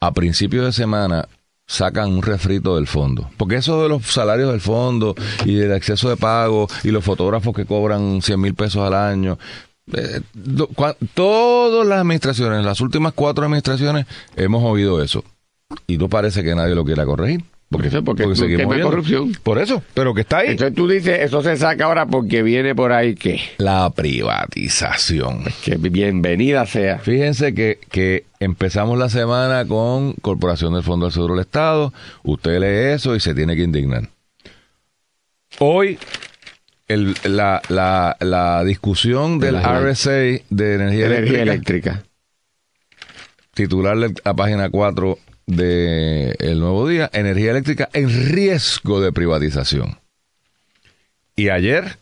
a 0.00 0.12
principios 0.12 0.64
de 0.66 0.72
semana 0.72 1.26
sacan 1.66 2.12
un 2.12 2.22
refrito 2.22 2.76
del 2.76 2.86
fondo. 2.86 3.30
Porque 3.38 3.56
eso 3.56 3.82
de 3.82 3.88
los 3.88 4.04
salarios 4.06 4.50
del 4.52 4.60
fondo 4.60 5.14
y 5.46 5.54
del 5.54 5.72
exceso 5.72 6.10
de 6.10 6.16
pago 6.16 6.68
y 6.84 6.90
los 6.90 7.02
fotógrafos 7.02 7.54
que 7.56 7.64
cobran 7.64 8.20
100 8.20 8.38
mil 8.40 8.54
pesos 8.54 8.82
al 8.86 8.92
año. 8.94 9.38
eh, 9.92 10.20
todas 11.14 11.86
las 11.86 12.00
administraciones, 12.00 12.64
las 12.64 12.80
últimas 12.80 13.12
cuatro 13.14 13.44
administraciones, 13.44 14.06
hemos 14.36 14.62
oído 14.62 15.02
eso. 15.02 15.24
Y 15.86 15.96
no 15.96 16.08
parece 16.08 16.42
que 16.44 16.54
nadie 16.54 16.74
lo 16.74 16.84
quiera 16.84 17.04
corregir. 17.06 17.42
Porque, 17.74 17.88
Por 17.90 17.98
eso, 17.98 18.04
porque 18.04 18.22
es 18.24 18.56
tema 18.56 18.76
de 18.76 18.82
corrupción. 18.82 19.32
Por 19.42 19.58
eso, 19.58 19.82
pero 19.94 20.14
que 20.14 20.20
está 20.20 20.38
ahí. 20.38 20.50
Entonces 20.50 20.74
tú 20.76 20.86
dices, 20.86 21.18
eso 21.20 21.42
se 21.42 21.56
saca 21.56 21.86
ahora 21.86 22.06
porque 22.06 22.42
viene 22.44 22.74
por 22.74 22.92
ahí 22.92 23.14
que, 23.16 23.40
La 23.58 23.90
privatización. 23.90 25.44
que 25.64 25.76
bienvenida 25.76 26.66
sea. 26.66 26.98
Fíjense 27.00 27.52
que, 27.54 27.78
que 27.90 28.26
empezamos 28.38 28.96
la 28.98 29.08
semana 29.08 29.64
con 29.66 30.12
Corporación 30.14 30.74
del 30.74 30.82
Fondo 30.84 31.06
del 31.06 31.12
Seguro 31.12 31.34
del 31.34 31.40
Estado. 31.42 31.92
Usted 32.22 32.60
lee 32.60 32.94
eso 32.94 33.16
y 33.16 33.20
se 33.20 33.34
tiene 33.34 33.56
que 33.56 33.62
indignar. 33.62 34.08
Hoy, 35.58 35.98
el- 36.88 37.14
la, 37.24 37.60
la- 37.68 38.16
la 38.20 38.62
discusión 38.64 39.38
del 39.38 39.54
la- 39.54 39.80
RSA 39.80 40.10
de 40.10 40.40
energía, 40.74 41.06
Energía 41.06 41.42
eléctrica, 41.42 41.42
eléctrica. 41.42 42.02
titular 43.54 43.96
de 43.98 44.14
la 44.24 44.34
página 44.34 44.68
4 44.68 45.18
de 45.46 46.36
El 46.38 46.60
Nuevo 46.60 46.88
Día, 46.88 47.10
energía 47.12 47.50
eléctrica 47.50 47.88
en 47.92 48.32
riesgo 48.32 49.00
de 49.00 49.12
privatización. 49.12 49.98
Y 51.36 51.48
ayer, 51.48 51.98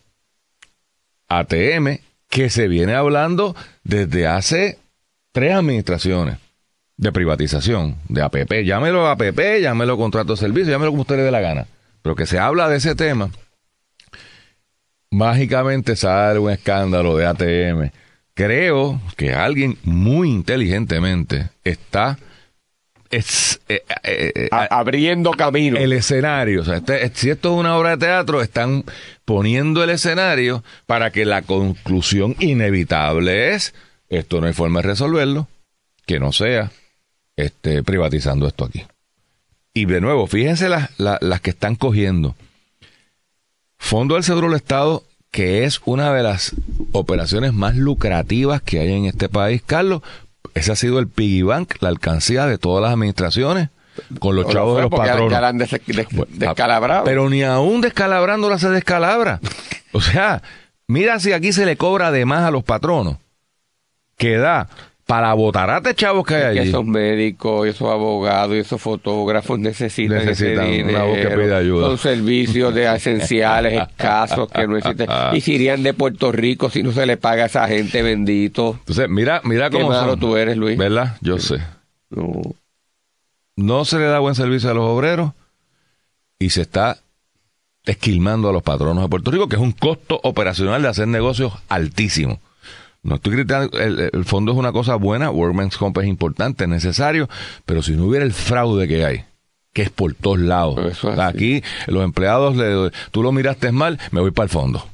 ATM, 1.28 1.98
que 2.28 2.50
se 2.50 2.68
viene 2.68 2.94
hablando 2.94 3.56
desde 3.84 4.26
hace 4.26 4.78
tres 5.32 5.54
administraciones 5.54 6.38
de 6.96 7.12
privatización, 7.12 7.96
de 8.08 8.22
APP. 8.22 8.64
Llámelo 8.64 9.08
APP, 9.08 9.60
llámelo 9.60 9.96
contrato 9.96 10.34
de 10.34 10.38
servicio, 10.38 10.70
llámelo 10.70 10.92
como 10.92 11.02
usted 11.02 11.16
le 11.16 11.22
dé 11.22 11.30
la 11.30 11.40
gana. 11.40 11.66
pero 12.02 12.16
que 12.16 12.26
se 12.26 12.38
habla 12.38 12.68
de 12.68 12.78
ese 12.78 12.94
tema, 12.94 13.30
mágicamente 15.10 15.94
sale 15.94 16.38
un 16.38 16.50
escándalo 16.50 17.16
de 17.16 17.26
ATM. 17.26 17.90
Creo 18.34 19.00
que 19.16 19.34
alguien 19.34 19.78
muy 19.84 20.30
inteligentemente 20.30 21.50
está 21.64 22.18
es, 23.12 23.60
eh, 23.68 23.82
eh, 24.02 24.32
eh, 24.34 24.48
A- 24.50 24.78
abriendo 24.78 25.30
camino. 25.30 25.76
el 25.78 25.92
escenario. 25.92 26.62
O 26.62 26.64
sea, 26.64 26.78
este- 26.78 27.08
si 27.14 27.30
esto 27.30 27.52
es 27.54 27.60
una 27.60 27.76
obra 27.76 27.90
de 27.90 27.98
teatro, 27.98 28.42
están 28.42 28.84
poniendo 29.24 29.84
el 29.84 29.90
escenario 29.90 30.64
para 30.86 31.12
que 31.12 31.24
la 31.24 31.42
conclusión 31.42 32.34
inevitable 32.40 33.54
es, 33.54 33.74
esto 34.08 34.40
no 34.40 34.48
hay 34.48 34.52
forma 34.52 34.80
de 34.80 34.88
resolverlo, 34.88 35.46
que 36.06 36.18
no 36.18 36.32
sea 36.32 36.72
este, 37.36 37.82
privatizando 37.82 38.46
esto 38.48 38.64
aquí. 38.64 38.84
Y 39.74 39.86
de 39.86 40.00
nuevo, 40.00 40.26
fíjense 40.26 40.68
las, 40.68 40.90
la- 40.98 41.18
las 41.22 41.40
que 41.40 41.50
están 41.50 41.76
cogiendo. 41.76 42.34
Fondo 43.78 44.14
del 44.14 44.24
Seguro 44.24 44.48
del 44.48 44.56
Estado, 44.56 45.02
que 45.30 45.64
es 45.64 45.80
una 45.84 46.12
de 46.12 46.22
las 46.22 46.54
operaciones 46.92 47.52
más 47.52 47.76
lucrativas 47.76 48.60
que 48.62 48.80
hay 48.80 48.92
en 48.92 49.06
este 49.06 49.28
país, 49.28 49.62
Carlos. 49.64 50.02
Ese 50.54 50.72
ha 50.72 50.76
sido 50.76 50.98
el 50.98 51.08
piggy 51.08 51.42
bank, 51.42 51.74
la 51.80 51.88
alcancía 51.88 52.46
de 52.46 52.58
todas 52.58 52.82
las 52.82 52.92
administraciones 52.92 53.70
con 54.18 54.36
los 54.36 54.48
chavos 54.48 54.76
de 54.76 54.82
los 54.82 54.90
ya- 54.90 54.96
patronos. 54.96 55.32
Ya 55.32 55.40
la 55.40 55.48
han 55.48 55.58
des- 55.58 55.70
des- 55.86 56.06
descalabrado. 56.28 57.04
Pero 57.04 57.28
ni 57.30 57.42
aún 57.42 57.80
descalabrándola 57.80 58.58
se 58.58 58.68
descalabra. 58.70 59.40
O 59.92 60.00
sea, 60.00 60.42
mira 60.86 61.18
si 61.20 61.32
aquí 61.32 61.52
se 61.52 61.66
le 61.66 61.76
cobra 61.76 62.10
de 62.10 62.24
más 62.24 62.44
a 62.44 62.50
los 62.50 62.64
patronos 62.64 63.16
que 64.16 64.36
da 64.36 64.68
para 65.12 65.34
botarate 65.34 65.94
chavos 65.94 66.24
que 66.26 66.36
hay 66.36 66.58
allí. 66.58 66.70
esos 66.70 66.86
médicos, 66.86 67.68
esos 67.68 67.86
abogados 67.90 68.56
y 68.56 68.60
esos 68.60 68.80
fotógrafos 68.80 69.58
necesitan, 69.58 70.24
Necesitan 70.24 70.66
ese 70.68 70.84
una 70.84 71.02
voz 71.02 71.16
que 71.16 71.20
dinero. 71.24 71.42
pide 71.42 71.54
ayuda. 71.54 71.86
Son 71.88 71.98
servicios 71.98 72.74
de 72.74 72.94
esenciales 72.94 73.74
escasos 73.82 74.50
que 74.50 74.66
no 74.66 74.78
existen. 74.78 75.06
Y 75.34 75.42
si 75.42 75.52
irían 75.56 75.82
de 75.82 75.92
Puerto 75.92 76.32
Rico 76.32 76.70
si 76.70 76.82
no 76.82 76.92
se 76.92 77.04
le 77.04 77.18
paga 77.18 77.42
a 77.42 77.46
esa 77.46 77.68
gente 77.68 78.00
bendito. 78.02 78.76
Entonces, 78.78 79.10
mira, 79.10 79.42
mira 79.44 79.68
Qué 79.68 79.76
cómo 79.76 79.90
malo 79.90 80.12
son. 80.12 80.20
tú 80.20 80.36
eres, 80.38 80.56
Luis. 80.56 80.78
¿Verdad? 80.78 81.18
Yo 81.20 81.38
sé. 81.38 81.58
No. 82.08 82.40
No 83.56 83.84
se 83.84 83.98
le 83.98 84.06
da 84.06 84.18
buen 84.18 84.34
servicio 84.34 84.70
a 84.70 84.74
los 84.74 84.84
obreros 84.84 85.32
y 86.38 86.48
se 86.48 86.62
está 86.62 86.96
esquilmando 87.84 88.48
a 88.48 88.52
los 88.54 88.62
patronos 88.62 89.02
de 89.04 89.10
Puerto 89.10 89.30
Rico, 89.30 89.46
que 89.46 89.56
es 89.56 89.62
un 89.62 89.72
costo 89.72 90.20
operacional 90.22 90.80
de 90.80 90.88
hacer 90.88 91.06
negocios 91.06 91.52
altísimo. 91.68 92.40
No 93.04 93.16
estoy 93.16 93.32
criticando, 93.34 93.76
el, 93.78 94.10
el 94.12 94.24
fondo 94.24 94.52
es 94.52 94.58
una 94.58 94.70
cosa 94.72 94.94
buena, 94.94 95.30
Workman's 95.30 95.76
Comp 95.76 95.98
es 95.98 96.06
importante, 96.06 96.64
es 96.64 96.70
necesario, 96.70 97.28
pero 97.66 97.82
si 97.82 97.92
no 97.92 98.04
hubiera 98.04 98.24
el 98.24 98.32
fraude 98.32 98.86
que 98.86 99.04
hay, 99.04 99.24
que 99.72 99.82
es 99.82 99.90
por 99.90 100.14
todos 100.14 100.38
lados. 100.38 100.78
Eso 100.86 101.12
es 101.12 101.18
Aquí 101.18 101.62
los 101.88 102.04
empleados, 102.04 102.56
le- 102.56 102.90
tú 103.10 103.22
lo 103.24 103.32
miraste 103.32 103.72
mal, 103.72 103.98
me 104.12 104.20
voy 104.20 104.30
para 104.30 104.44
el 104.44 104.50
fondo. 104.50 104.86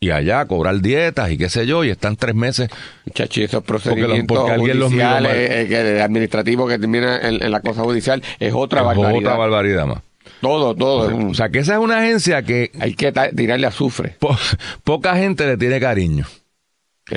Y 0.00 0.10
allá 0.10 0.40
a 0.40 0.46
cobrar 0.46 0.80
dietas 0.80 1.30
y 1.30 1.38
qué 1.38 1.48
sé 1.48 1.64
yo, 1.64 1.84
y 1.84 1.90
están 1.90 2.16
tres 2.16 2.34
meses. 2.34 2.68
Muchachos, 3.06 3.38
esos 3.44 3.52
los- 3.54 3.62
procedimientos 3.62 4.36
porque 4.36 4.52
alguien 4.54 4.80
los 4.80 4.90
miró 4.90 5.04
judiciales, 5.06 5.30
mal. 5.32 5.60
eh, 5.60 5.66
que- 5.68 6.02
administrativos 6.02 6.68
que 6.68 6.78
terminan 6.80 7.24
en, 7.24 7.40
en 7.40 7.50
la 7.52 7.60
cosa 7.60 7.82
judicial, 7.82 8.20
es 8.40 8.52
otra 8.52 8.80
es 8.80 8.86
barbaridad. 8.86 9.18
otra 9.20 9.36
barbaridad 9.36 9.86
más. 9.86 9.98
todo, 10.40 10.74
todo. 10.74 11.28
O 11.28 11.34
sea, 11.34 11.50
que 11.50 11.60
esa 11.60 11.74
es 11.74 11.78
una 11.78 11.98
agencia 12.00 12.42
que 12.42 12.72
hay 12.80 12.94
que 12.94 13.12
tirarle 13.36 13.68
azufre. 13.68 14.16
po- 14.18 14.36
poca 14.82 15.14
gente 15.14 15.46
le 15.46 15.56
tiene 15.56 15.78
cariño. 15.78 16.26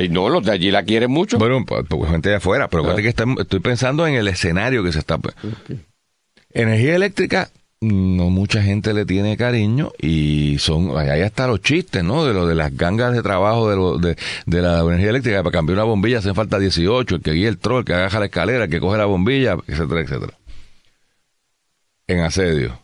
No, 0.09 0.29
los 0.29 0.43
de 0.43 0.51
allí 0.51 0.71
la 0.71 0.83
quieren 0.83 1.11
mucho. 1.11 1.37
Bueno, 1.37 1.63
pues, 1.65 1.85
pues, 1.87 2.09
gente 2.11 2.29
de 2.29 2.35
afuera, 2.35 2.67
pero 2.69 2.89
Ah. 2.89 2.95
que 2.95 3.07
estamos- 3.07 3.39
estoy 3.39 3.59
pensando 3.59 4.05
en 4.07 4.15
el 4.15 4.27
escenario 4.27 4.83
que 4.83 4.91
se 4.91 4.99
está. 4.99 5.19
Energía 6.51 6.95
eléctrica, 6.95 7.49
no 7.81 8.29
mucha 8.29 8.63
gente 8.63 8.93
le 8.93 9.05
tiene 9.05 9.37
cariño 9.37 9.91
y 10.01 10.57
son, 10.59 10.97
ahí 10.97 11.21
hasta 11.21 11.45
los 11.47 11.61
chistes, 11.61 12.03
¿no? 12.03 12.25
De 12.25 12.33
lo 12.33 12.47
de 12.47 12.55
las 12.55 12.75
gangas 12.75 13.13
de 13.13 13.21
trabajo 13.21 13.69
de, 13.69 13.75
lo, 13.75 13.97
de, 13.97 14.15
de 14.45 14.61
la 14.61 14.79
energía 14.81 15.09
eléctrica, 15.09 15.43
para 15.43 15.51
cambiar 15.53 15.75
una 15.77 15.83
bombilla 15.85 16.17
hacen 16.19 16.33
falta 16.33 16.57
18, 16.57 17.15
el 17.15 17.21
que 17.21 17.31
guía 17.33 17.49
el 17.49 17.57
troll, 17.59 17.79
el 17.79 17.85
que 17.85 17.93
agaja 17.93 18.19
la 18.19 18.25
escalera, 18.25 18.63
el 18.63 18.69
que 18.69 18.79
coge 18.79 18.97
la 18.97 19.05
bombilla, 19.05 19.57
etcétera, 19.67 20.01
etcétera. 20.01 20.33
En 22.07 22.19
asedio. 22.21 22.79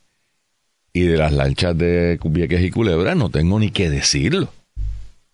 Y 0.93 1.01
de 1.03 1.17
las 1.17 1.31
lanchas 1.31 1.77
de 1.77 2.19
Vieques 2.23 2.61
y 2.61 2.69
Culebra 2.69 3.15
no 3.15 3.29
tengo 3.29 3.57
ni 3.59 3.71
que 3.71 3.89
decirlo. 3.89 4.51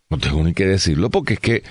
No 0.09 0.17
tengo 0.17 0.43
ni 0.43 0.53
que 0.53 0.65
decirlo 0.65 1.09
porque 1.09 1.35
es 1.35 1.39
que 1.39 1.63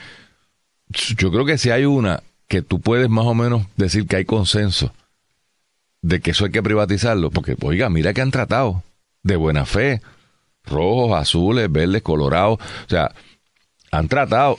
yo 1.17 1.31
creo 1.31 1.45
que 1.45 1.59
si 1.59 1.71
hay 1.71 1.85
una 1.85 2.23
que 2.49 2.63
tú 2.63 2.81
puedes 2.81 3.09
más 3.09 3.27
o 3.27 3.35
menos 3.35 3.67
decir 3.77 4.07
que 4.07 4.17
hay 4.17 4.25
consenso 4.25 4.93
de 6.03 6.21
que 6.21 6.31
eso 6.31 6.45
hay 6.45 6.53
que 6.53 6.63
privatizarlo, 6.63 7.31
porque 7.31 7.57
oiga, 7.63 7.91
mira 7.91 8.15
que 8.15 8.21
han 8.21 8.31
tratado 8.31 8.85
de 9.23 9.35
buena 9.35 9.67
fe, 9.67 10.03
rojos, 10.65 11.19
azules, 11.19 11.71
verdes, 11.71 12.03
colorados, 12.03 12.61
o 12.61 12.89
sea, 12.89 13.13
han 13.91 14.07
tratado 14.09 14.59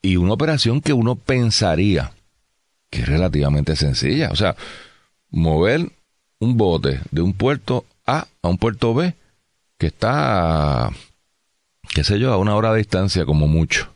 y 0.00 0.16
una 0.16 0.32
operación 0.32 0.80
que 0.80 0.92
uno 0.92 1.14
pensaría 1.14 2.12
que 2.90 3.02
es 3.02 3.08
relativamente 3.08 3.76
sencilla, 3.76 4.30
o 4.32 4.36
sea, 4.36 4.56
mover 5.30 5.90
un 6.40 6.56
bote 6.56 7.00
de 7.10 7.22
un 7.22 7.32
puerto 7.32 7.86
A 8.04 8.26
a 8.42 8.48
un 8.48 8.58
puerto 8.58 8.92
B 8.94 9.14
que 9.78 9.86
está, 9.86 10.90
qué 11.94 12.04
sé 12.04 12.18
yo, 12.18 12.32
a 12.32 12.38
una 12.38 12.54
hora 12.54 12.72
de 12.72 12.78
distancia 12.78 13.24
como 13.24 13.46
mucho. 13.48 13.88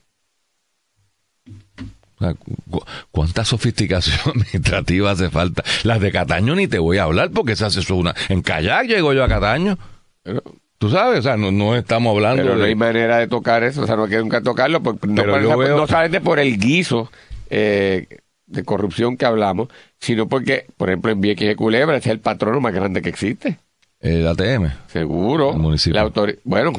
¿Cuánta 3.11 3.45
sofisticación 3.45 4.19
administrativa 4.31 5.11
hace 5.11 5.31
falta? 5.31 5.63
Las 5.85 6.01
de 6.01 6.11
Cataño 6.13 6.55
ni 6.55 6.67
te 6.67 6.79
voy 6.79 6.99
a 6.99 7.05
hablar 7.05 7.31
porque 7.31 7.57
se 7.57 7.65
hace 7.65 7.81
eso 7.81 7.95
una... 7.97 8.15
En 8.29 8.43
kayak 8.43 8.87
llego 8.87 9.13
yo 9.13 9.25
a 9.25 9.29
Cataño. 9.29 9.79
Pero- 10.23 10.43
Tú 10.79 10.91
sabes, 10.91 11.21
o 11.21 11.23
sea, 11.23 11.39
no, 11.39 11.51
no 11.51 11.75
estamos 11.75 12.15
hablando 12.15 12.43
Pero 12.43 12.55
no 12.57 12.61
de... 12.61 12.67
hay 12.69 12.75
manera 12.75 13.17
de 13.17 13.29
tocar 13.29 13.65
eso, 13.65 13.81
o 13.83 13.87
sea, 13.87 13.97
no 13.97 14.05
hay 14.05 14.11
que 14.11 14.19
nunca 14.19 14.43
tocarlo, 14.43 14.83
porque 14.83 15.07
no, 15.07 15.23
por 15.25 15.41
esa- 15.43 15.57
veo- 15.57 15.75
no 15.79 15.87
solamente 15.87 16.21
por 16.21 16.39
el 16.39 16.59
guiso 16.59 17.11
eh, 17.49 18.07
de 18.45 18.63
corrupción 18.63 19.17
que 19.17 19.25
hablamos, 19.25 19.69
sino 20.01 20.29
porque, 20.29 20.67
por 20.77 20.91
ejemplo, 20.91 21.11
en 21.11 21.23
Vieques 21.23 21.49
de 21.49 21.57
Culebra 21.57 21.97
ese 21.97 22.11
es 22.11 22.13
el 22.13 22.21
patrono 22.21 22.61
más 22.61 22.75
grande 22.75 23.01
que 23.01 23.09
existe, 23.09 23.57
El 24.01 24.27
ATM. 24.29 24.67
seguro. 24.89 25.53
El 25.55 25.61
municipio. 25.61 25.95
La 25.99 26.13
bueno, 26.45 26.73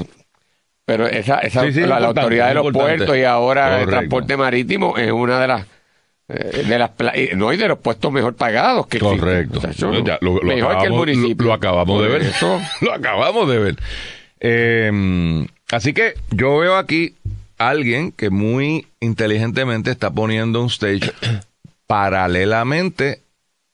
pero 0.88 1.06
esa, 1.06 1.39
esa 1.39 1.63
Sí, 1.65 1.74
sí, 1.74 1.82
la, 1.82 1.98
autoridad 1.98 2.48
de 2.48 2.53
los 2.56 2.72
puertos 2.72 3.15
y 3.17 3.24
ahora 3.25 3.82
el 3.82 3.89
transporte 3.89 4.38
marítimo 4.38 4.98
es 4.98 5.12
una 5.12 5.39
de 5.39 5.48
las 5.50 5.65
eh, 6.29 6.63
de 6.67 6.79
las 6.79 6.91
no 7.36 7.51
y 7.53 7.58
de 7.58 7.67
los 7.67 7.77
puestos 7.79 8.10
mejor 8.12 8.36
pagados 8.36 8.88
que. 8.88 8.98
Correcto. 9.00 9.58
O 9.60 9.62
sea, 9.62 9.72
eso 9.72 9.91
Ya, 10.03 10.17
lo, 10.22 10.36
lo 10.36 10.44
mejor 10.44 10.77
que 10.79 10.86
el 10.88 10.94
acabamos, 10.94 10.98
municipio. 10.98 11.44
lo- 11.44 11.48
lo 11.50 11.53
acabamos 11.53 12.01
de 12.01 12.08
ver. 12.08 12.22
eso, 12.22 12.62
lo 12.82 12.94
acabamos 12.94 13.50
de 13.50 13.58
ver. 13.60 13.75
Eh, 14.39 15.46
así 15.72 15.94
que 15.94 16.13
yo 16.32 16.58
veo 16.60 16.77
aquí 16.77 17.15
alguien 17.58 18.12
que 18.13 18.29
muy 18.29 18.88
inteligentemente 19.01 19.91
está 19.91 20.10
poniendo 20.12 20.62
un 20.62 20.67
stage 20.67 21.12
paralelamente. 21.88 23.22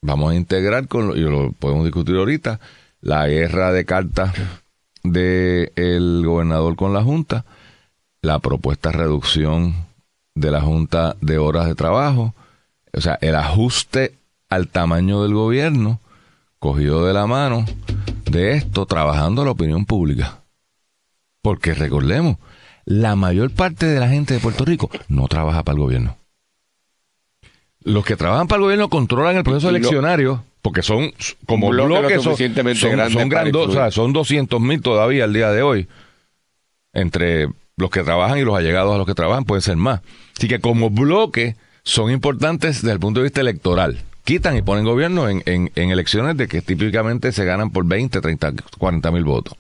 Vamos 0.01 0.33
a 0.33 0.35
integrar 0.35 0.87
con 0.87 1.07
lo, 1.07 1.15
y 1.15 1.21
lo 1.21 1.51
podemos 1.53 1.85
discutir 1.85 2.15
ahorita 2.15 2.59
la 3.01 3.27
guerra 3.27 3.71
de 3.71 3.85
cartas 3.85 4.31
del 5.03 6.23
gobernador 6.25 6.75
con 6.75 6.93
la 6.93 7.03
junta, 7.03 7.45
la 8.21 8.39
propuesta 8.39 8.91
reducción 8.91 9.75
de 10.35 10.51
la 10.51 10.61
junta 10.61 11.15
de 11.21 11.37
horas 11.37 11.67
de 11.67 11.75
trabajo, 11.75 12.33
o 12.93 13.01
sea, 13.01 13.17
el 13.21 13.35
ajuste 13.35 14.15
al 14.49 14.67
tamaño 14.67 15.23
del 15.23 15.33
gobierno, 15.33 15.99
cogido 16.59 17.05
de 17.05 17.13
la 17.13 17.27
mano 17.27 17.65
de 18.29 18.53
esto, 18.53 18.85
trabajando 18.85 19.43
la 19.45 19.51
opinión 19.51 19.85
pública. 19.85 20.41
Porque 21.41 21.73
recordemos, 21.73 22.37
la 22.85 23.15
mayor 23.15 23.51
parte 23.51 23.85
de 23.85 23.99
la 23.99 24.07
gente 24.07 24.33
de 24.33 24.39
Puerto 24.39 24.63
Rico 24.65 24.89
no 25.07 25.27
trabaja 25.27 25.63
para 25.63 25.75
el 25.75 25.81
gobierno. 25.81 26.17
Los 27.81 28.05
que 28.05 28.15
trabajan 28.15 28.47
para 28.47 28.57
el 28.57 28.63
gobierno 28.63 28.89
controlan 28.89 29.35
el 29.35 29.43
proceso 29.43 29.69
eleccionario, 29.69 30.43
porque 30.63 30.81
son 30.81 31.13
como 31.45 31.69
bloques, 31.69 32.15
son, 32.15 32.23
suficientemente 32.23 32.79
son, 32.79 32.91
grande 32.93 33.13
son 33.13 33.29
grandos, 33.29 33.61
o 33.61 33.65
influir. 33.65 33.79
sea, 33.83 33.91
son 33.91 34.13
200 34.13 34.59
mil 34.59 34.81
todavía 34.81 35.25
al 35.25 35.33
día 35.33 35.51
de 35.51 35.61
hoy. 35.61 35.87
Entre 36.93 37.47
los 37.77 37.89
que 37.89 38.01
trabajan 38.03 38.37
y 38.39 38.43
los 38.43 38.55
allegados 38.57 38.93
a 38.93 38.97
los 38.97 39.05
que 39.05 39.13
trabajan 39.13 39.45
pueden 39.45 39.61
ser 39.61 39.75
más. 39.77 40.01
Así 40.37 40.47
que 40.47 40.59
como 40.59 40.89
bloque 40.89 41.55
son 41.83 42.11
importantes 42.11 42.81
desde 42.81 42.93
el 42.93 42.99
punto 42.99 43.19
de 43.19 43.25
vista 43.25 43.41
electoral. 43.41 44.01
Quitan 44.23 44.55
y 44.55 44.61
ponen 44.61 44.85
gobierno 44.85 45.27
en, 45.27 45.43
en- 45.45 45.71
en 45.75 45.89
elecciones 45.91 46.37
de 46.37 46.47
que 46.47 46.61
típicamente 46.61 47.31
se 47.33 47.43
ganan 47.45 47.71
por 47.71 47.85
20, 47.85 48.21
30, 48.21 48.53
40 48.77 49.11
mil 49.11 49.23
votos. 49.25 49.57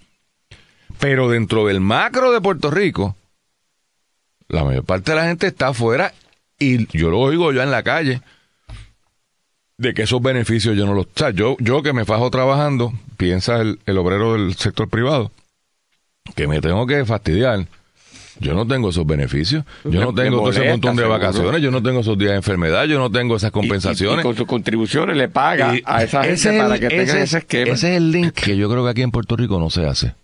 Pero 0.99 1.29
dentro 1.29 1.67
del 1.67 1.81
macro 1.81 2.31
de 2.31 2.39
Puerto 2.39 2.71
Rico, 2.71 3.17
la 4.47 4.63
mayor 4.63 4.85
parte 4.85 5.11
de 5.11 5.17
la 5.17 5.25
gente 5.25 5.47
está 5.47 5.67
afuera 5.69 6.13
y 6.59 6.87
yo 6.97 7.09
lo 7.09 7.19
oigo 7.19 7.51
yo 7.51 7.61
en 7.61 7.71
la 7.71 7.83
calle 7.83 8.21
de 9.77 9.93
que 9.93 10.03
esos 10.03 10.21
beneficios 10.21 10.75
yo 10.77 10.85
no 10.85 10.93
los... 10.93 11.05
O 11.07 11.09
sea, 11.15 11.31
yo, 11.31 11.55
yo 11.59 11.81
que 11.83 11.93
me 11.93 12.05
fajo 12.05 12.29
trabajando, 12.31 12.93
piensa 13.17 13.59
el, 13.61 13.79
el 13.85 13.97
obrero 13.97 14.33
del 14.33 14.55
sector 14.55 14.87
privado, 14.89 15.31
que 16.35 16.47
me 16.47 16.61
tengo 16.61 16.85
que 16.87 17.03
fastidiar. 17.05 17.65
Yo 18.39 18.55
no 18.55 18.65
tengo 18.65 18.89
esos 18.89 19.05
beneficios. 19.05 19.63
Yo 19.83 20.01
no 20.01 20.13
tengo 20.13 20.37
todo 20.39 20.49
ese 20.49 20.67
montón 20.67 20.95
de 20.95 21.03
seguro. 21.03 21.19
vacaciones. 21.19 21.61
Yo 21.61 21.69
no 21.69 21.83
tengo 21.83 21.99
esos 21.99 22.17
días 22.17 22.31
de 22.31 22.37
enfermedad. 22.37 22.85
Yo 22.85 22.97
no 22.97 23.11
tengo 23.11 23.35
esas 23.35 23.49
Y- 23.49 23.51
y- 23.51 23.51
compensaciones. 23.51 24.19
Y, 24.19 24.23
con 24.23 24.35
sus 24.35 24.47
contribuciones 24.47 25.15
le 25.15 25.27
paga 25.29 25.75
Y 25.75 25.83
a 25.85 26.01
esa 26.03 26.23
gente 26.23 26.57
para 26.57 26.73
el- 26.75 26.79
que 26.81 26.87
tengan 26.89 27.03
ese, 27.09 27.21
ese 27.23 27.37
esquema. 27.39 27.73
ese 27.73 27.91
es 27.91 27.97
el 27.97 28.11
link 28.11 28.33
que 28.33 28.57
yo 28.57 28.69
creo 28.71 28.83
que 28.83 28.89
aquí 28.89 29.01
en 29.03 29.11
Puerto 29.11 29.35
Rico 29.35 29.59
no 29.59 29.69
se 29.69 29.85
hace. 29.85 30.15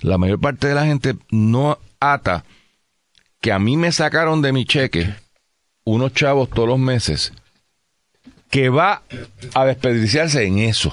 La 0.00 0.18
mayor 0.18 0.40
parte 0.40 0.66
de 0.66 0.74
la 0.74 0.84
gente 0.84 1.14
no 1.30 1.78
ata 2.00 2.44
que 3.40 3.52
a 3.52 3.58
mí 3.60 3.76
me 3.76 3.92
sacaron 3.92 4.42
de 4.42 4.52
mi 4.52 4.64
cheque 4.64 5.14
unos 5.84 6.12
chavos 6.14 6.50
todos 6.50 6.68
los 6.68 6.78
meses 6.80 7.32
que 8.52 8.68
va 8.68 9.02
a 9.54 9.64
desperdiciarse 9.64 10.44
en 10.44 10.58
eso. 10.58 10.92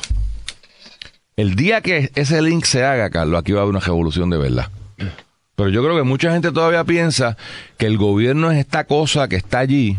El 1.35 1.55
día 1.55 1.81
que 1.81 2.09
ese 2.15 2.41
link 2.41 2.63
se 2.63 2.85
haga, 2.85 3.09
Carlos, 3.09 3.37
aquí 3.37 3.51
va 3.51 3.59
a 3.59 3.63
haber 3.63 3.75
una 3.75 3.85
revolución 3.85 4.29
de 4.29 4.37
verdad. 4.37 4.69
Pero 5.55 5.69
yo 5.69 5.83
creo 5.83 5.97
que 5.97 6.03
mucha 6.03 6.31
gente 6.31 6.53
todavía 6.53 6.85
piensa 6.85 7.35
que 7.77 7.85
el 7.85 7.97
gobierno 7.97 8.49
es 8.49 8.59
esta 8.59 8.85
cosa 8.85 9.27
que 9.27 9.35
está 9.35 9.59
allí 9.59 9.97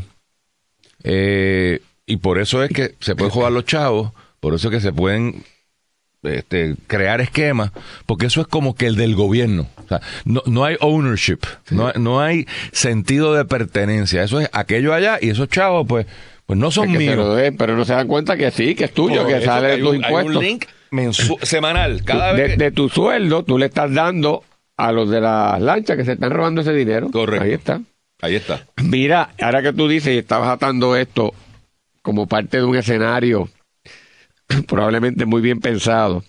eh, 1.05 1.83
y 2.07 2.17
por 2.17 2.39
eso 2.39 2.65
es 2.65 2.71
que 2.71 2.95
se 2.99 3.15
pueden 3.15 3.31
jugar 3.31 3.53
los 3.53 3.67
chavos, 3.67 4.13
por 4.41 4.55
eso 4.55 4.69
es 4.69 4.75
que 4.77 4.81
se 4.81 4.95
pueden 4.95 5.45
este, 6.23 6.77
crear 6.87 7.21
esquemas, 7.21 7.73
porque 8.07 8.25
eso 8.25 8.41
es 8.41 8.47
como 8.47 8.75
que 8.75 8.87
el 8.87 8.97
del 8.97 9.15
gobierno. 9.15 9.69
O 9.85 9.87
sea, 9.87 10.01
no, 10.25 10.43
no 10.47 10.65
hay 10.65 10.79
ownership, 10.81 11.41
no, 11.71 11.93
no 11.93 12.21
hay 12.21 12.47
sentido 12.73 13.35
de 13.35 13.45
pertenencia. 13.45 14.23
Eso 14.23 14.41
es 14.41 14.49
aquello 14.55 14.95
allá 14.95 15.19
y 15.21 15.29
esos 15.29 15.51
chavos, 15.51 15.87
pues, 15.87 16.07
pues 16.51 16.59
no 16.59 16.71
son 16.73 16.91
que 16.93 16.99
míos. 16.99 17.37
den, 17.37 17.57
pero 17.57 17.77
no 17.77 17.85
se 17.85 17.93
dan 17.93 18.09
cuenta 18.09 18.37
que 18.37 18.51
sí, 18.51 18.75
que 18.75 18.85
es 18.87 18.93
tuyo, 18.93 19.23
Por 19.23 19.33
que 19.33 19.41
sale 19.45 19.69
de 19.69 19.79
tus 19.79 19.89
un- 19.97 20.05
hay 20.05 20.11
impuestos. 20.11 20.37
un 20.37 20.43
link 20.43 20.65
semanal. 21.43 22.03
Cada 22.05 22.33
de, 22.35 22.43
vez 22.43 22.51
que- 22.53 22.65
de 22.65 22.71
tu 22.73 22.89
sueldo, 22.89 23.45
tú 23.45 23.57
le 23.59 23.67
estás 23.67 23.93
dando 23.95 24.43
a 24.77 24.91
los 24.93 25.09
de 25.11 25.21
las 25.21 25.61
lanchas 25.61 25.97
que 25.97 26.05
se 26.05 26.13
están 26.13 26.31
robando 26.31 26.63
ese 26.63 26.73
dinero. 26.73 27.09
Correcto. 27.13 27.45
Ahí 27.45 27.53
está. 27.53 27.81
Ahí 28.23 28.35
está. 28.35 28.67
Mira, 28.83 29.31
ahora 29.41 29.63
que 29.63 29.73
tú 29.73 29.87
dices 29.89 30.13
y 30.15 30.19
estabas 30.19 30.49
atando 30.49 30.97
esto 30.97 31.33
como 32.03 32.27
parte 32.27 32.57
de 32.59 32.65
un 32.65 32.77
escenario 32.77 33.49
probablemente 34.67 35.27
muy 35.27 35.41
bien 35.43 35.61
pensado 35.61 36.25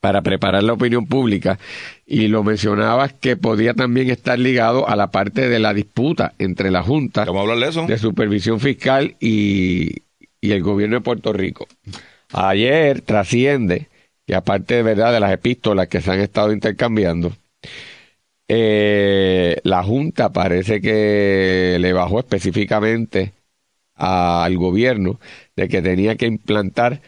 para 0.00 0.22
preparar 0.22 0.62
la 0.62 0.72
opinión 0.72 1.06
pública 1.06 1.58
y 2.06 2.28
lo 2.28 2.42
mencionabas 2.42 3.12
que 3.12 3.36
podía 3.36 3.74
también 3.74 4.10
estar 4.10 4.38
ligado 4.38 4.88
a 4.88 4.96
la 4.96 5.10
parte 5.10 5.48
de 5.48 5.58
la 5.58 5.74
disputa 5.74 6.32
entre 6.38 6.70
la 6.70 6.82
Junta 6.82 7.24
de 7.24 7.68
eso. 7.68 7.86
de 7.86 7.98
Supervisión 7.98 8.60
Fiscal 8.60 9.16
y, 9.20 10.02
y 10.40 10.52
el 10.52 10.62
gobierno 10.62 10.96
de 10.96 11.02
Puerto 11.02 11.32
Rico. 11.32 11.68
Ayer 12.32 13.02
trasciende 13.02 13.88
que 14.26 14.34
aparte 14.34 14.74
de 14.74 14.82
verdad 14.82 15.12
de 15.12 15.20
las 15.20 15.32
epístolas 15.32 15.88
que 15.88 16.00
se 16.00 16.10
han 16.10 16.20
estado 16.20 16.52
intercambiando, 16.52 17.32
eh, 18.48 19.60
la 19.62 19.82
Junta 19.82 20.32
parece 20.32 20.80
que 20.80 21.76
le 21.78 21.92
bajó 21.92 22.20
específicamente 22.20 23.32
al 23.94 24.56
gobierno 24.56 25.20
de 25.56 25.68
que 25.68 25.82
tenía 25.82 26.16
que 26.16 26.26
implantar 26.26 27.00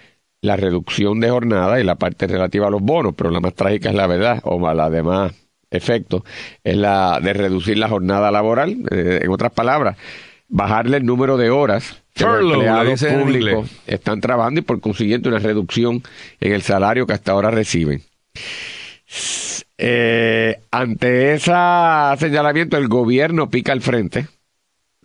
la 0.43 0.57
reducción 0.57 1.21
de 1.21 1.31
jornada 1.31 1.81
y 1.81 1.85
la 1.85 1.95
parte 1.95 2.27
relativa 2.27 2.67
a 2.67 2.71
los 2.71 2.83
bonos, 2.83 3.15
pero 3.17 3.31
la 3.31 3.41
más 3.41 3.55
trágica 3.55 3.89
es 3.91 3.95
la 3.95 4.09
verdad, 4.09 4.41
o 4.43 4.59
la 4.75 4.91
de 4.91 5.03
más 5.03 5.33
efecto, 5.71 6.25
es 6.65 6.77
la 6.77 7.21
de 7.23 7.33
reducir 7.33 7.79
la 7.79 7.89
jornada 7.89 8.31
laboral, 8.33 8.77
eh, 8.91 9.21
en 9.23 9.31
otras 9.31 9.53
palabras, 9.53 9.97
bajarle 10.49 10.97
el 10.99 11.07
número 11.07 11.37
de 11.37 11.49
horas 11.51 12.03
que 12.13 12.25
los 12.25 12.33
Furlough, 12.35 12.55
empleados 12.55 13.05
públicos 13.05 13.71
están 13.87 14.21
trabajando 14.21 14.61
y 14.61 14.63
por 14.65 14.81
consiguiente 14.81 15.29
una 15.29 15.39
reducción 15.39 16.03
en 16.41 16.53
el 16.53 16.63
salario 16.63 17.07
que 17.07 17.15
hasta 17.15 17.33
ahora 17.33 17.51
reciben. 17.53 18.03
Eh, 19.79 20.61
ante 20.71 21.35
ese 21.35 21.53
señalamiento, 22.19 22.77
el 22.77 22.89
gobierno 22.89 23.49
pica 23.49 23.73
al 23.73 23.81
frente, 23.81 24.27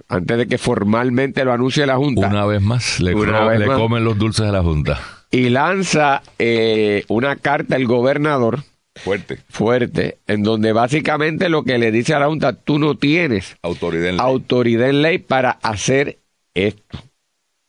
antes 0.10 0.38
de 0.38 0.48
que 0.48 0.58
formalmente 0.58 1.46
lo 1.46 1.54
anuncie 1.54 1.86
la 1.86 1.96
Junta, 1.98 2.28
Una 2.28 2.46
vez 2.46 2.62
más, 2.62 3.00
le, 3.00 3.14
Una 3.16 3.40
co- 3.42 3.48
vez 3.48 3.60
le 3.60 3.68
más. 3.68 3.78
comen 3.80 4.04
los 4.04 4.18
dulces 4.18 4.46
a 4.48 4.52
la 4.52 4.62
Junta. 4.64 5.00
Y 5.32 5.50
lanza 5.50 6.24
eh, 6.40 7.04
una 7.08 7.36
carta 7.36 7.76
al 7.76 7.86
gobernador 7.86 8.64
Fuerte. 8.96 9.38
fuerte, 9.50 10.18
en 10.28 10.44
donde 10.44 10.74
básicamente 10.74 11.50
lo 11.50 11.64
que 11.64 11.78
le 11.78 11.92
dice 11.92 12.14
a 12.14 12.20
la 12.20 12.28
Junta, 12.28 12.54
tú 12.54 12.80
no 12.80 12.96
tienes 12.96 13.56
Autoridad 13.62 14.10
en 14.10 14.18
ley. 14.18 14.26
autoridad 14.26 14.90
en 14.90 15.02
ley 15.02 15.20
para 15.20 15.52
hacer 15.52 16.18
esto. 16.54 17.00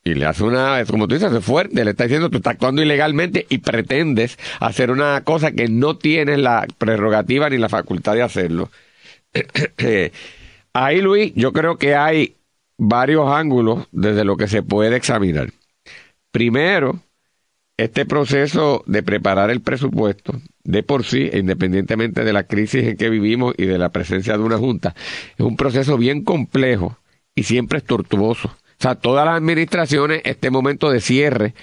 Y 0.04 0.14
le 0.14 0.24
hace 0.24 0.42
una, 0.44 0.80
es 0.80 0.90
como 0.90 1.06
tú 1.06 1.14
dices, 1.14 1.30
es 1.30 1.44
fuerte, 1.44 1.84
le 1.84 1.90
está 1.90 2.04
diciendo, 2.04 2.30
tú 2.30 2.38
estás 2.38 2.54
actuando 2.54 2.80
ilegalmente 2.80 3.44
y 3.50 3.58
pretendes 3.58 4.38
hacer 4.58 4.90
una 4.90 5.22
cosa 5.22 5.52
que 5.52 5.68
no 5.68 5.98
tienes 5.98 6.38
la 6.38 6.66
prerrogativa 6.78 7.50
ni 7.50 7.58
la 7.58 7.68
facultad 7.68 8.14
de 8.14 8.22
hacerlo. 8.22 8.70
Ahí, 10.72 11.00
Luis, 11.02 11.32
yo 11.34 11.52
creo 11.52 11.76
que 11.76 11.94
hay 11.94 12.36
varios 12.78 13.30
ángulos 13.30 13.86
desde 13.92 14.24
lo 14.24 14.36
que 14.36 14.48
se 14.48 14.62
puede 14.62 14.96
examinar. 14.96 15.50
Primero, 16.30 17.02
este 17.78 18.04
proceso 18.04 18.82
de 18.86 19.02
preparar 19.04 19.50
el 19.50 19.60
presupuesto, 19.60 20.34
de 20.64 20.82
por 20.82 21.04
sí, 21.04 21.30
independientemente 21.32 22.24
de 22.24 22.32
la 22.32 22.42
crisis 22.42 22.84
en 22.84 22.96
que 22.96 23.08
vivimos 23.08 23.54
y 23.56 23.66
de 23.66 23.78
la 23.78 23.90
presencia 23.90 24.36
de 24.36 24.42
una 24.42 24.58
junta, 24.58 24.94
es 25.38 25.46
un 25.46 25.56
proceso 25.56 25.96
bien 25.96 26.24
complejo 26.24 26.98
y 27.36 27.44
siempre 27.44 27.78
es 27.78 27.84
tortuoso. 27.84 28.48
O 28.48 28.80
sea, 28.82 28.96
todas 28.96 29.24
las 29.24 29.36
administraciones, 29.36 30.22
este 30.24 30.50
momento 30.50 30.90
de 30.90 31.00
cierre 31.00 31.54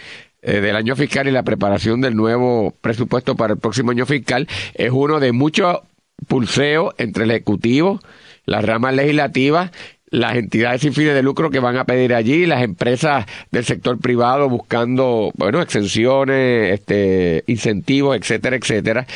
eh, 0.42 0.62
del 0.62 0.78
año 0.78 0.96
fiscal 0.96 1.28
y 1.28 1.32
la 1.32 1.44
preparación 1.44 2.00
del 2.00 2.16
nuevo 2.16 2.74
presupuesto 2.80 3.36
para 3.36 3.54
el 3.54 3.60
próximo 3.60 3.92
año 3.92 4.06
fiscal 4.06 4.48
es 4.74 4.92
uno 4.92 5.20
de 5.20 5.34
muchos 5.34 5.80
pulseos 6.28 6.94
entre 6.98 7.26
el 7.26 7.32
Ejecutivo, 7.32 8.00
las 8.46 8.64
ramas 8.64 8.96
legislativas 8.96 9.72
las 10.16 10.38
entidades 10.38 10.82
sin 10.82 10.94
fines 10.94 11.14
de 11.14 11.22
lucro 11.22 11.50
que 11.50 11.60
van 11.60 11.76
a 11.76 11.84
pedir 11.84 12.14
allí, 12.14 12.46
las 12.46 12.64
empresas 12.64 13.26
del 13.52 13.66
sector 13.66 14.00
privado 14.00 14.50
buscando, 14.50 15.32
bueno, 15.36 15.62
exenciones, 15.62 16.74
este, 16.74 17.44
incentivos, 17.48 18.16
etcétera, 18.16 18.56
etcétera, 18.56 19.08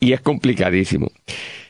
y 0.00 0.12
es 0.12 0.20
complicadísimo. 0.20 1.12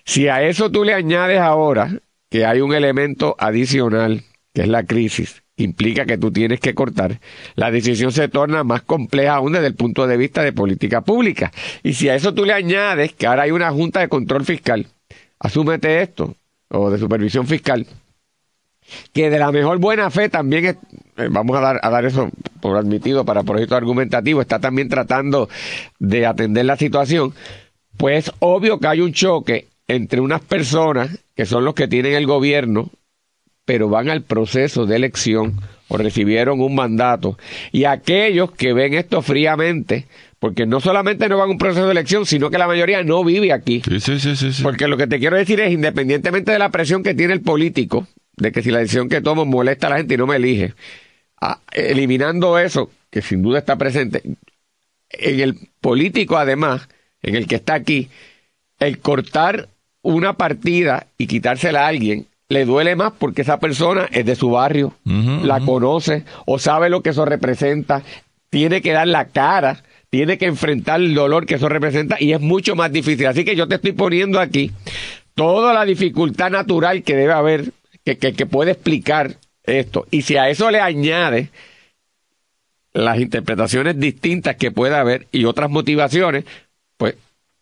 Si 0.05 0.29
a 0.29 0.43
eso 0.43 0.71
tú 0.71 0.85
le 0.85 0.95
añades 0.95 1.39
ahora 1.39 1.91
que 2.31 2.47
hay 2.47 2.63
un 2.63 2.73
elemento 2.73 3.37
adicional, 3.39 4.23
que 4.55 4.63
es 4.63 4.69
la 4.69 4.85
crisis, 4.85 5.43
que 5.55 5.65
implica 5.65 6.07
que 6.07 6.17
tú 6.17 6.31
tienes 6.31 6.59
que 6.59 6.75
cortar, 6.75 7.21
la 7.57 7.71
decisión 7.71 8.11
se 8.11 8.29
torna 8.29 8.65
más 8.65 8.83
compleja 8.83 9.35
aún 9.35 9.53
desde 9.53 9.67
el 9.67 9.75
punto 9.75 10.07
de 10.07 10.17
vista 10.17 10.43
de 10.43 10.53
política 10.53 11.03
pública. 11.03 11.53
Y 11.83 11.93
si 11.93 12.09
a 12.09 12.15
eso 12.15 12.33
tú 12.33 12.47
le 12.47 12.55
añades 12.55 13.13
que 13.13 13.27
ahora 13.27 13.43
hay 13.43 13.51
una 13.51 13.71
junta 13.71 14.01
de 14.01 14.09
control 14.09 14.47
fiscal, 14.47 14.87
asúmete 15.39 16.01
esto, 16.01 16.35
o 16.71 16.91
de 16.91 16.99
supervisión 16.99 17.47
fiscal, 17.47 17.87
que 19.13 19.31
de 19.31 19.39
la 19.39 19.53
mejor 19.53 19.79
buena 19.79 20.11
fe 20.11 20.29
también 20.29 20.65
es, 20.65 20.77
eh, 21.17 21.29
vamos 21.31 21.57
a 21.57 21.61
dar, 21.61 21.81
a 21.83 21.91
dar 21.91 22.05
eso 22.05 22.31
por 22.61 22.77
admitido 22.77 23.25
para 23.25 23.43
proyecto 23.43 23.77
argumentativo, 23.77 24.41
está 24.41 24.59
también 24.59 24.89
tratando 24.89 25.49
de 25.99 26.27
atender 26.27 26.65
la 26.65 26.77
situación, 26.77 27.35
pues 27.97 28.33
obvio 28.39 28.79
que 28.79 28.87
hay 28.87 29.01
un 29.01 29.13
choque 29.13 29.67
entre 29.87 30.21
unas 30.21 30.41
personas 30.43 31.19
que 31.35 31.47
son 31.47 31.65
los 31.65 31.75
que 31.75 31.89
tienen 31.89 32.15
el 32.15 32.27
gobierno, 32.27 32.91
pero 33.65 33.89
van 33.89 34.09
al 34.09 34.23
proceso 34.23 34.87
de 34.87 34.97
elección 34.97 35.61
o 35.89 35.97
recibieron 35.97 36.61
un 36.61 36.75
mandato, 36.75 37.39
y 37.73 37.85
aquellos 37.85 38.53
que 38.53 38.75
ven 38.75 38.93
esto 38.93 39.23
fríamente, 39.23 40.07
porque 40.39 40.67
no 40.67 40.81
solamente 40.81 41.29
no 41.29 41.39
van 41.39 41.49
a 41.49 41.53
un 41.53 41.59
proceso 41.59 41.87
de 41.87 41.93
elección, 41.93 42.27
sino 42.27 42.51
que 42.51 42.59
la 42.59 42.67
mayoría 42.67 43.03
no 43.03 43.25
vive 43.25 43.53
aquí. 43.53 43.83
Sí, 43.89 43.99
sí, 43.99 44.21
sí, 44.21 44.37
sí. 44.37 44.53
sí. 44.53 44.63
Porque 44.63 44.87
lo 44.87 44.99
que 44.99 45.07
te 45.07 45.19
quiero 45.19 45.37
decir 45.37 45.61
es, 45.61 45.73
independientemente 45.73 46.53
de 46.53 46.59
la 46.59 46.71
presión 46.71 47.03
que 47.03 47.15
tiene 47.15 47.33
el 47.33 47.41
político, 47.41 48.07
de 48.39 48.53
que 48.53 48.63
si 48.63 48.71
la 48.71 48.79
decisión 48.79 49.09
que 49.09 49.21
tomo 49.21 49.45
molesta 49.45 49.87
a 49.87 49.91
la 49.91 49.97
gente 49.99 50.15
y 50.15 50.17
no 50.17 50.27
me 50.27 50.37
elige, 50.37 50.75
ah, 51.41 51.61
eliminando 51.73 52.59
eso, 52.59 52.91
que 53.11 53.23
sin 53.23 53.43
duda 53.43 53.59
está 53.59 53.77
presente, 53.77 54.23
en 55.11 55.41
el 55.41 55.59
político 55.81 56.37
además, 56.37 56.89
en 57.23 57.37
el 57.37 57.47
que 57.47 57.57
está 57.57 57.75
aquí, 57.75 58.09
el 58.79 58.99
cortar 58.99 59.69
una 60.03 60.35
partida 60.35 61.07
y 61.19 61.27
quitársela 61.27 61.85
a 61.85 61.89
alguien, 61.89 62.27
le 62.49 62.65
duele 62.65 62.97
más 62.97 63.13
porque 63.19 63.43
esa 63.43 63.59
persona 63.59 64.09
es 64.11 64.25
de 64.25 64.35
su 64.35 64.51
barrio, 64.51 64.95
la 65.05 65.61
conoce 65.61 66.25
o 66.47 66.59
sabe 66.59 66.89
lo 66.89 67.03
que 67.03 67.11
eso 67.11 67.25
representa, 67.25 68.03
tiene 68.49 68.81
que 68.81 68.93
dar 68.93 69.07
la 69.07 69.27
cara, 69.27 69.83
tiene 70.09 70.39
que 70.39 70.47
enfrentar 70.47 71.01
el 71.01 71.15
dolor 71.15 71.45
que 71.45 71.57
eso 71.57 71.69
representa 71.69 72.17
y 72.19 72.33
es 72.33 72.41
mucho 72.41 72.75
más 72.75 72.91
difícil. 72.91 73.27
Así 73.27 73.45
que 73.45 73.55
yo 73.55 73.69
te 73.69 73.75
estoy 73.75 73.93
poniendo 73.93 74.41
aquí 74.41 74.71
toda 75.35 75.75
la 75.75 75.85
dificultad 75.85 76.51
natural 76.51 77.03
que 77.03 77.17
debe 77.17 77.33
haber, 77.33 77.73
que, 78.17 78.47
puede 78.47 78.73
explicar 78.73 79.37
esto. 79.65 80.07
Y 80.11 80.23
si 80.23 80.37
a 80.37 80.49
eso 80.49 80.71
le 80.71 80.81
añade 80.81 81.51
las 82.93 83.19
interpretaciones 83.19 83.99
distintas 83.99 84.57
que 84.57 84.71
puede 84.71 84.97
haber 84.97 85.27
y 85.31 85.45
otras 85.45 85.71
motivaciones, 85.71 86.45
pues 86.97 87.17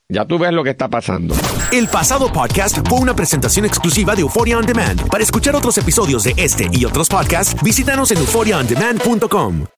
ya 0.08 0.24
tú 0.24 0.38
ves 0.38 0.52
lo 0.52 0.62
que 0.62 0.70
está 0.70 0.88
pasando. 0.88 1.34
El 1.72 1.88
pasado 1.88 2.32
podcast 2.32 2.78
fue 2.88 3.00
una 3.00 3.14
presentación 3.14 3.66
exclusiva 3.66 4.14
de 4.14 4.22
Euphoria 4.22 4.58
On 4.58 4.66
Demand. 4.66 5.08
Para 5.08 5.24
escuchar 5.24 5.56
otros 5.56 5.76
episodios 5.78 6.24
de 6.24 6.34
este 6.36 6.68
y 6.72 6.84
otros 6.84 7.08
podcasts, 7.08 7.60
visítanos 7.62 8.10
en 8.12 8.18
euphoriaondemand.com. 8.18 9.66